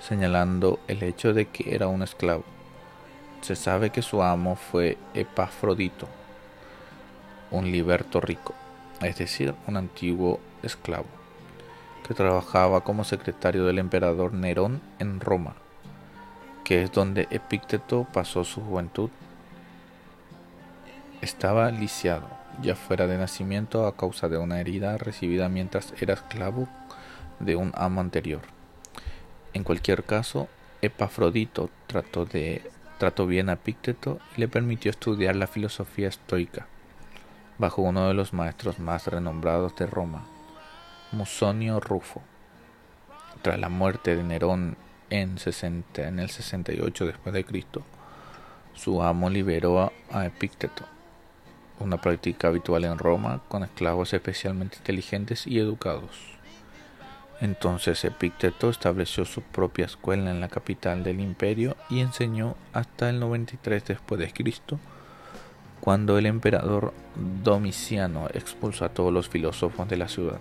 señalando 0.00 0.80
el 0.88 1.02
hecho 1.02 1.34
de 1.34 1.44
que 1.44 1.74
era 1.74 1.88
un 1.88 2.02
esclavo. 2.02 2.44
Se 3.42 3.54
sabe 3.54 3.90
que 3.90 4.00
su 4.00 4.22
amo 4.22 4.56
fue 4.56 4.96
Epafrodito, 5.12 6.08
un 7.50 7.70
liberto 7.70 8.18
rico 8.22 8.54
es 9.02 9.16
decir, 9.18 9.54
un 9.66 9.76
antiguo 9.76 10.40
esclavo, 10.62 11.06
que 12.06 12.14
trabajaba 12.14 12.82
como 12.82 13.04
secretario 13.04 13.64
del 13.64 13.78
emperador 13.78 14.32
Nerón 14.32 14.80
en 14.98 15.20
Roma, 15.20 15.54
que 16.64 16.82
es 16.82 16.92
donde 16.92 17.28
Epicteto 17.30 18.06
pasó 18.12 18.44
su 18.44 18.60
juventud. 18.60 19.10
Estaba 21.20 21.70
lisiado, 21.70 22.28
ya 22.62 22.74
fuera 22.74 23.06
de 23.06 23.18
nacimiento 23.18 23.86
a 23.86 23.96
causa 23.96 24.28
de 24.28 24.38
una 24.38 24.60
herida 24.60 24.98
recibida 24.98 25.48
mientras 25.48 25.94
era 26.00 26.14
esclavo 26.14 26.68
de 27.38 27.56
un 27.56 27.72
amo 27.76 28.00
anterior. 28.00 28.42
En 29.52 29.64
cualquier 29.64 30.04
caso, 30.04 30.48
Epafrodito 30.82 31.70
trató, 31.86 32.26
bien 33.26 33.48
a 33.48 33.54
Epicteto 33.54 34.18
y 34.36 34.40
le 34.40 34.48
permitió 34.48 34.90
estudiar 34.90 35.36
la 35.36 35.46
filosofía 35.46 36.08
estoica 36.08 36.66
bajo 37.58 37.82
uno 37.82 38.08
de 38.08 38.14
los 38.14 38.32
maestros 38.32 38.78
más 38.78 39.06
renombrados 39.06 39.74
de 39.76 39.86
Roma, 39.86 40.24
Musonio 41.12 41.80
Rufo. 41.80 42.22
Tras 43.42 43.58
la 43.58 43.68
muerte 43.68 44.16
de 44.16 44.22
Nerón 44.22 44.76
en, 45.10 45.38
60, 45.38 46.08
en 46.08 46.18
el 46.18 46.30
68 46.30 47.06
después 47.06 47.34
de 47.34 47.44
Cristo, 47.44 47.82
su 48.74 49.02
amo 49.02 49.28
liberó 49.28 49.92
a 50.10 50.26
Epicteto, 50.26 50.84
una 51.80 52.00
práctica 52.00 52.48
habitual 52.48 52.84
en 52.84 52.98
Roma 52.98 53.40
con 53.48 53.64
esclavos 53.64 54.12
especialmente 54.12 54.76
inteligentes 54.78 55.46
y 55.46 55.58
educados. 55.58 56.38
Entonces 57.40 58.04
Epicteto 58.04 58.68
estableció 58.68 59.24
su 59.24 59.42
propia 59.42 59.86
escuela 59.86 60.30
en 60.30 60.40
la 60.40 60.48
capital 60.48 61.04
del 61.04 61.20
imperio 61.20 61.76
y 61.88 62.00
enseñó 62.00 62.56
hasta 62.72 63.10
el 63.10 63.20
93 63.20 63.84
después 63.84 64.20
de 64.20 64.32
Cristo, 64.32 64.78
cuando 65.80 66.18
el 66.18 66.26
emperador 66.26 66.92
Domiciano 67.42 68.28
expulsó 68.34 68.84
a 68.84 68.88
todos 68.90 69.12
los 69.12 69.28
filósofos 69.28 69.88
de 69.88 69.96
la 69.96 70.08
ciudad. 70.08 70.40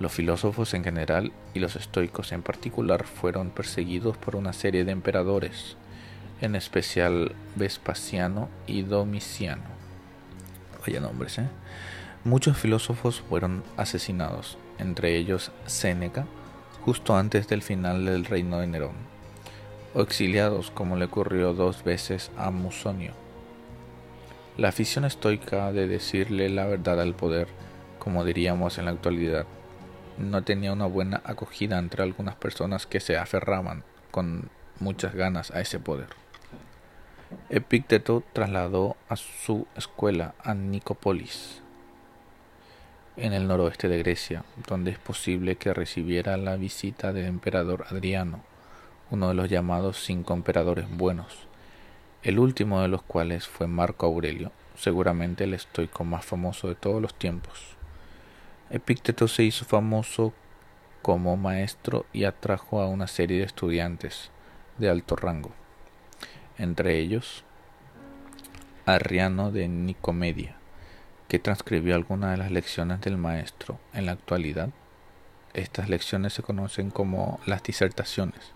Los 0.00 0.12
filósofos 0.12 0.74
en 0.74 0.84
general 0.84 1.32
y 1.54 1.60
los 1.60 1.76
estoicos 1.76 2.32
en 2.32 2.42
particular 2.42 3.04
fueron 3.06 3.50
perseguidos 3.50 4.16
por 4.16 4.36
una 4.36 4.52
serie 4.52 4.84
de 4.84 4.92
emperadores, 4.92 5.76
en 6.40 6.56
especial 6.56 7.34
Vespasiano 7.54 8.48
y 8.66 8.82
Domiciano. 8.82 9.62
Vaya 10.84 11.00
nombres, 11.00 11.38
¿eh? 11.38 11.48
Muchos 12.24 12.56
filósofos 12.56 13.20
fueron 13.28 13.62
asesinados, 13.76 14.58
entre 14.78 15.16
ellos 15.16 15.52
Séneca, 15.66 16.26
justo 16.84 17.16
antes 17.16 17.48
del 17.48 17.62
final 17.62 18.04
del 18.04 18.24
reino 18.24 18.58
de 18.58 18.66
Nerón, 18.66 18.96
o 19.94 20.00
exiliados 20.00 20.70
como 20.70 20.96
le 20.96 21.04
ocurrió 21.04 21.54
dos 21.54 21.84
veces 21.84 22.30
a 22.36 22.50
Musonio. 22.50 23.23
La 24.56 24.68
afición 24.68 25.04
estoica 25.04 25.72
de 25.72 25.88
decirle 25.88 26.48
la 26.48 26.64
verdad 26.66 27.00
al 27.00 27.14
poder, 27.14 27.48
como 27.98 28.24
diríamos 28.24 28.78
en 28.78 28.84
la 28.84 28.92
actualidad, 28.92 29.46
no 30.16 30.44
tenía 30.44 30.72
una 30.72 30.86
buena 30.86 31.22
acogida 31.24 31.76
entre 31.76 32.04
algunas 32.04 32.36
personas 32.36 32.86
que 32.86 33.00
se 33.00 33.16
aferraban 33.16 33.82
con 34.12 34.48
muchas 34.78 35.12
ganas 35.14 35.50
a 35.50 35.60
ese 35.60 35.80
poder. 35.80 36.06
Epicteto 37.50 38.22
trasladó 38.32 38.96
a 39.08 39.16
su 39.16 39.66
escuela 39.76 40.34
a 40.44 40.54
Nicópolis, 40.54 41.60
en 43.16 43.32
el 43.32 43.48
noroeste 43.48 43.88
de 43.88 43.98
Grecia, 43.98 44.44
donde 44.68 44.92
es 44.92 44.98
posible 44.98 45.56
que 45.56 45.74
recibiera 45.74 46.36
la 46.36 46.54
visita 46.54 47.12
del 47.12 47.26
emperador 47.26 47.86
Adriano, 47.90 48.44
uno 49.10 49.28
de 49.28 49.34
los 49.34 49.48
llamados 49.48 50.04
cinco 50.04 50.32
emperadores 50.32 50.86
buenos, 50.88 51.48
el 52.24 52.38
último 52.38 52.80
de 52.80 52.88
los 52.88 53.02
cuales 53.02 53.46
fue 53.46 53.66
Marco 53.66 54.06
Aurelio, 54.06 54.50
seguramente 54.76 55.44
el 55.44 55.52
estoico 55.52 56.04
más 56.04 56.24
famoso 56.24 56.68
de 56.68 56.74
todos 56.74 57.00
los 57.00 57.14
tiempos. 57.14 57.76
Epicteto 58.70 59.28
se 59.28 59.42
hizo 59.42 59.66
famoso 59.66 60.32
como 61.02 61.36
maestro 61.36 62.06
y 62.14 62.24
atrajo 62.24 62.80
a 62.80 62.88
una 62.88 63.08
serie 63.08 63.38
de 63.40 63.44
estudiantes 63.44 64.30
de 64.78 64.88
alto 64.88 65.16
rango, 65.16 65.52
entre 66.56 66.98
ellos 66.98 67.44
Arriano 68.86 69.50
de 69.50 69.68
Nicomedia, 69.68 70.56
que 71.28 71.38
transcribió 71.38 71.94
algunas 71.94 72.30
de 72.30 72.38
las 72.38 72.50
lecciones 72.50 73.02
del 73.02 73.18
maestro. 73.18 73.78
En 73.92 74.06
la 74.06 74.12
actualidad, 74.12 74.70
estas 75.52 75.90
lecciones 75.90 76.32
se 76.32 76.42
conocen 76.42 76.90
como 76.90 77.38
las 77.44 77.62
disertaciones, 77.62 78.52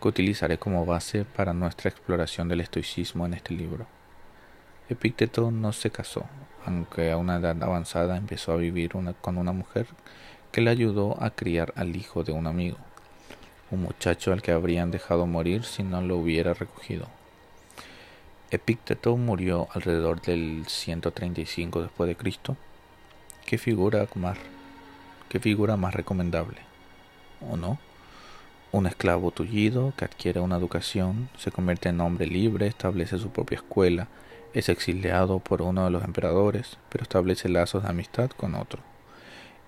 que 0.00 0.08
utilizaré 0.08 0.58
como 0.58 0.86
base 0.86 1.24
para 1.24 1.52
nuestra 1.52 1.90
exploración 1.90 2.48
del 2.48 2.60
estoicismo 2.60 3.26
en 3.26 3.34
este 3.34 3.54
libro. 3.54 3.86
Epicteto 4.88 5.50
no 5.50 5.72
se 5.72 5.90
casó, 5.90 6.26
aunque 6.66 7.10
a 7.10 7.16
una 7.16 7.36
edad 7.36 7.62
avanzada 7.62 8.16
empezó 8.16 8.52
a 8.52 8.56
vivir 8.56 8.92
con 9.20 9.38
una 9.38 9.52
mujer 9.52 9.86
que 10.52 10.60
le 10.60 10.70
ayudó 10.70 11.20
a 11.22 11.30
criar 11.30 11.72
al 11.76 11.96
hijo 11.96 12.22
de 12.22 12.32
un 12.32 12.46
amigo, 12.46 12.76
un 13.70 13.82
muchacho 13.82 14.32
al 14.32 14.42
que 14.42 14.52
habrían 14.52 14.90
dejado 14.90 15.26
morir 15.26 15.64
si 15.64 15.82
no 15.82 16.00
lo 16.00 16.16
hubiera 16.16 16.54
recogido. 16.54 17.08
Epicteto 18.50 19.16
murió 19.16 19.68
alrededor 19.72 20.20
del 20.20 20.64
135 20.68 21.82
después 21.82 22.06
de 22.06 22.14
Cristo. 22.14 22.56
¿Qué 23.46 23.58
figura 23.58 24.06
más, 24.14 24.38
qué 25.28 25.40
figura 25.40 25.76
más 25.76 25.92
recomendable? 25.94 26.60
¿O 27.50 27.56
no? 27.56 27.78
Un 28.74 28.88
esclavo 28.88 29.30
tullido 29.30 29.92
que 29.96 30.04
adquiere 30.04 30.40
una 30.40 30.56
educación, 30.56 31.28
se 31.38 31.52
convierte 31.52 31.90
en 31.90 32.00
hombre 32.00 32.26
libre, 32.26 32.66
establece 32.66 33.18
su 33.18 33.30
propia 33.30 33.58
escuela, 33.58 34.08
es 34.52 34.68
exiliado 34.68 35.38
por 35.38 35.62
uno 35.62 35.84
de 35.84 35.92
los 35.92 36.02
emperadores, 36.02 36.76
pero 36.88 37.04
establece 37.04 37.48
lazos 37.48 37.84
de 37.84 37.90
amistad 37.90 38.30
con 38.30 38.56
otro. 38.56 38.82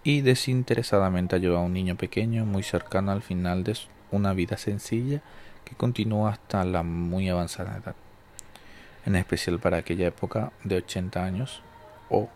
Y 0.03 0.23
desinteresadamente 0.23 1.37
ayuda 1.37 1.59
a 1.59 1.63
un 1.63 1.73
niño 1.73 1.95
pequeño 1.95 2.47
muy 2.47 2.65
cercano 2.65 3.13
al 3.13 3.23
final 3.23 3.63
de 3.63 3.79
una 4.11 4.33
vida 4.33 4.57
sencilla 4.57 5.23
que 5.65 5.77
continúa 5.77 6.31
hasta 6.31 6.65
la 6.65 6.83
muy 6.83 7.29
avanzada 7.29 7.77
edad. 7.77 7.95
En 9.05 9.15
especial 9.15 9.61
para 9.61 9.77
aquella 9.77 10.09
época 10.09 10.51
de 10.65 10.79
80 10.79 11.25
años, 11.25 11.63
o, 12.11 12.29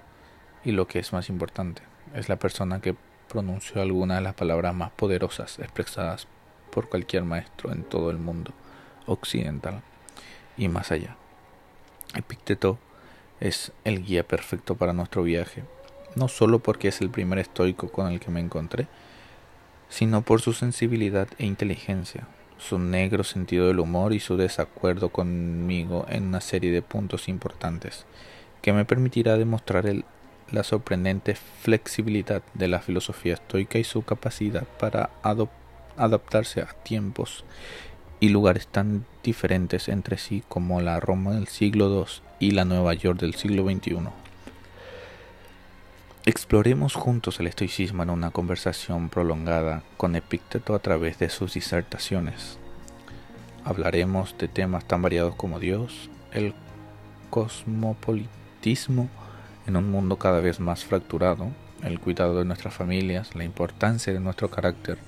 y 0.64 0.70
lo 0.70 0.86
que 0.86 1.00
es 1.00 1.12
más 1.12 1.30
importante, 1.30 1.82
es 2.14 2.28
la 2.28 2.36
persona 2.36 2.80
que 2.80 2.94
pronunció 3.28 3.82
alguna 3.82 4.14
de 4.14 4.20
las 4.20 4.34
palabras 4.34 4.72
más 4.72 4.92
poderosas 4.92 5.58
expresadas 5.58 6.28
por 6.70 6.88
cualquier 6.88 7.24
maestro 7.24 7.72
en 7.72 7.82
todo 7.82 8.10
el 8.10 8.18
mundo 8.18 8.52
occidental 9.06 9.82
y 10.56 10.68
más 10.68 10.92
allá. 10.92 11.16
Epicteto 12.14 12.78
es 13.40 13.72
el 13.84 14.04
guía 14.04 14.26
perfecto 14.26 14.74
para 14.74 14.92
nuestro 14.92 15.22
viaje, 15.22 15.64
no 16.14 16.28
solo 16.28 16.58
porque 16.58 16.88
es 16.88 17.00
el 17.00 17.10
primer 17.10 17.38
estoico 17.38 17.90
con 17.90 18.12
el 18.12 18.20
que 18.20 18.30
me 18.30 18.40
encontré, 18.40 18.86
sino 19.88 20.22
por 20.22 20.40
su 20.40 20.52
sensibilidad 20.52 21.28
e 21.38 21.46
inteligencia, 21.46 22.26
su 22.58 22.78
negro 22.78 23.24
sentido 23.24 23.66
del 23.66 23.80
humor 23.80 24.12
y 24.12 24.20
su 24.20 24.36
desacuerdo 24.36 25.08
conmigo 25.08 26.06
en 26.08 26.24
una 26.24 26.40
serie 26.40 26.70
de 26.70 26.82
puntos 26.82 27.28
importantes, 27.28 28.06
que 28.62 28.72
me 28.72 28.84
permitirá 28.84 29.36
demostrar 29.36 29.86
la 30.50 30.62
sorprendente 30.62 31.34
flexibilidad 31.34 32.42
de 32.54 32.68
la 32.68 32.80
filosofía 32.80 33.34
estoica 33.34 33.78
y 33.78 33.84
su 33.84 34.02
capacidad 34.02 34.64
para 34.78 35.10
adaptarse 35.97 36.61
a 36.61 36.66
tiempos 36.66 37.45
y 38.20 38.28
lugares 38.28 38.66
tan 38.66 39.07
diferentes 39.22 39.88
entre 39.88 40.18
sí 40.18 40.43
como 40.49 40.80
la 40.80 41.01
Roma 41.01 41.32
del 41.32 41.49
siglo 41.49 41.88
II 41.88 42.22
y 42.38 42.51
la 42.53 42.64
Nueva 42.64 42.95
York 42.95 43.18
del 43.18 43.34
siglo 43.34 43.64
XXI. 43.64 44.11
Exploremos 46.26 46.95
juntos 46.95 47.41
el 47.41 47.47
estoicismo 47.47 48.03
en 48.03 48.11
una 48.11 48.30
conversación 48.30 49.09
prolongada 49.09 49.82
con 49.97 50.16
Epicteto 50.16 50.74
a 50.74 50.78
través 50.78 51.18
de 51.18 51.30
sus 51.30 51.55
disertaciones. 51.55 52.59
Hablaremos 53.64 54.36
de 54.36 54.49
temas 54.49 54.84
tan 54.84 55.01
variados 55.01 55.34
como 55.34 55.59
Dios, 55.59 56.11
el 56.32 56.53
cosmopolitismo 57.30 59.09
en 59.66 59.76
un 59.76 59.91
mundo 59.91 60.18
cada 60.18 60.41
vez 60.41 60.61
más 60.61 60.84
fracturado, 60.84 61.49
el 61.82 61.99
cuidado 62.01 62.38
de 62.38 62.45
nuestras 62.45 62.74
familias, 62.74 63.34
la 63.34 63.45
importancia 63.45 64.12
de 64.12 64.20
nuestro 64.20 64.51
carácter, 64.51 64.99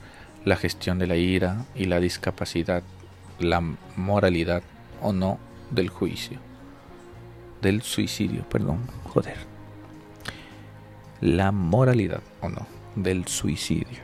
la 0.45 0.57
gestión 0.57 0.99
de 0.99 1.07
la 1.07 1.16
ira 1.16 1.64
y 1.74 1.84
la 1.84 2.01
discapacidad 2.01 2.82
la 3.43 3.61
moralidad 3.97 4.62
o 5.01 5.12
no 5.12 5.38
del 5.70 5.88
juicio. 5.88 6.38
Del 7.61 7.82
suicidio, 7.82 8.45
perdón, 8.49 8.80
joder. 9.05 9.36
La 11.20 11.53
moralidad 11.53 12.22
o 12.40 12.49
no 12.49 12.66
del 12.97 13.26
suicidio. 13.26 14.01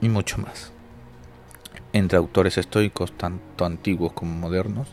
Y 0.00 0.08
mucho 0.08 0.38
más. 0.38 0.72
Entre 1.92 2.18
autores 2.18 2.58
estoicos, 2.58 3.12
tanto 3.12 3.64
antiguos 3.64 4.12
como 4.12 4.34
modernos, 4.34 4.88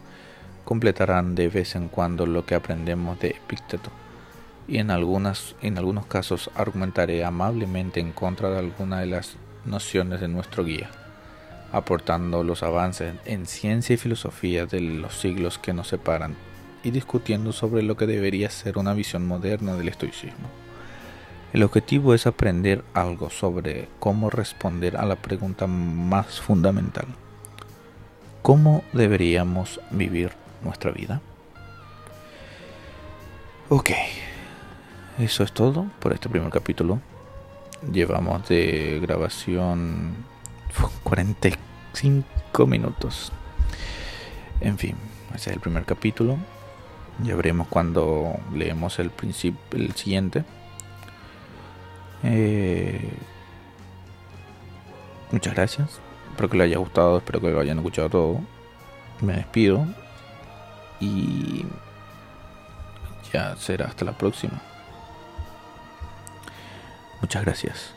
completarán 0.66 1.36
de 1.36 1.48
vez 1.48 1.76
en 1.76 1.88
cuando 1.88 2.26
lo 2.26 2.46
que 2.46 2.56
aprendemos 2.56 3.20
de 3.20 3.30
Epicteto. 3.30 3.90
Y 4.68 4.80
en, 4.80 4.92
algunas, 4.92 5.56
en 5.62 5.78
algunos 5.78 6.06
casos 6.08 6.52
argumentaré 6.56 7.24
amablemente 7.24 8.00
en 8.00 8.12
contra 8.12 8.50
de 8.50 8.60
alguna 8.60 9.00
de 9.00 9.06
las 9.06 9.38
nociones 9.68 10.22
de 10.22 10.28
nuestro 10.28 10.64
guía 10.64 10.90
aportando 11.72 12.44
los 12.44 12.64
avances 12.64 13.16
en 13.26 13.46
ciencia 13.46 13.94
y 13.94 13.98
filosofía 13.98 14.66
de 14.66 14.82
los 14.82 15.20
siglos 15.20 15.58
que 15.58 15.74
nos 15.74 15.88
separan 15.88 16.36
y 16.84 16.92
discutiendo 16.92 17.52
sobre 17.52 17.84
lo 17.84 17.98
que 17.98 18.08
debería 18.08 18.50
ser 18.50 18.78
una 18.78 18.94
visión 18.94 19.28
moderna 19.28 19.76
del 19.76 19.90
estoicismo. 19.90 20.48
El 21.54 21.64
objetivo 21.64 22.14
es 22.14 22.28
aprender 22.28 22.84
algo 22.94 23.30
sobre 23.30 23.90
cómo 24.00 24.30
responder 24.30 24.98
a 24.98 25.06
la 25.06 25.16
pregunta 25.16 25.66
más 25.68 26.40
fundamental. 26.40 27.06
¿Cómo 28.42 28.84
deberíamos 28.94 29.80
vivir 29.92 30.32
nuestra 30.64 30.92
vida? 30.92 31.22
Ok, 33.70 33.92
eso 35.20 35.44
es 35.44 35.52
todo 35.52 35.88
por 36.00 36.14
este 36.14 36.30
primer 36.30 36.50
capítulo. 36.52 37.02
Llevamos 37.92 38.48
de 38.48 39.00
grabación 39.02 40.16
45 41.04 42.68
minutos. 42.68 43.32
En 44.62 44.78
fin, 44.78 44.96
ese 45.36 45.50
es 45.50 45.56
el 45.56 45.60
primer 45.62 45.86
capítulo. 45.86 46.38
Ya 47.24 47.36
veremos 47.36 47.68
cuando 47.68 48.36
leemos 48.54 49.00
el, 49.00 49.12
el 49.72 49.96
siguiente. 49.96 50.44
Eh, 52.24 53.10
muchas 55.32 55.54
gracias. 55.54 56.00
Espero 56.30 56.50
que 56.50 56.58
les 56.58 56.66
haya 56.66 56.78
gustado, 56.78 57.18
espero 57.18 57.42
que 57.42 57.50
lo 57.50 57.60
hayan 57.60 57.78
escuchado 57.78 58.10
todo. 58.10 58.42
Me 59.22 59.34
despido. 59.34 59.86
Y 61.00 61.66
ya 63.34 63.56
será 63.56 63.86
hasta 63.86 64.06
la 64.06 64.18
próxima. 64.18 64.62
Muchas 67.22 67.44
gracias. 67.44 67.97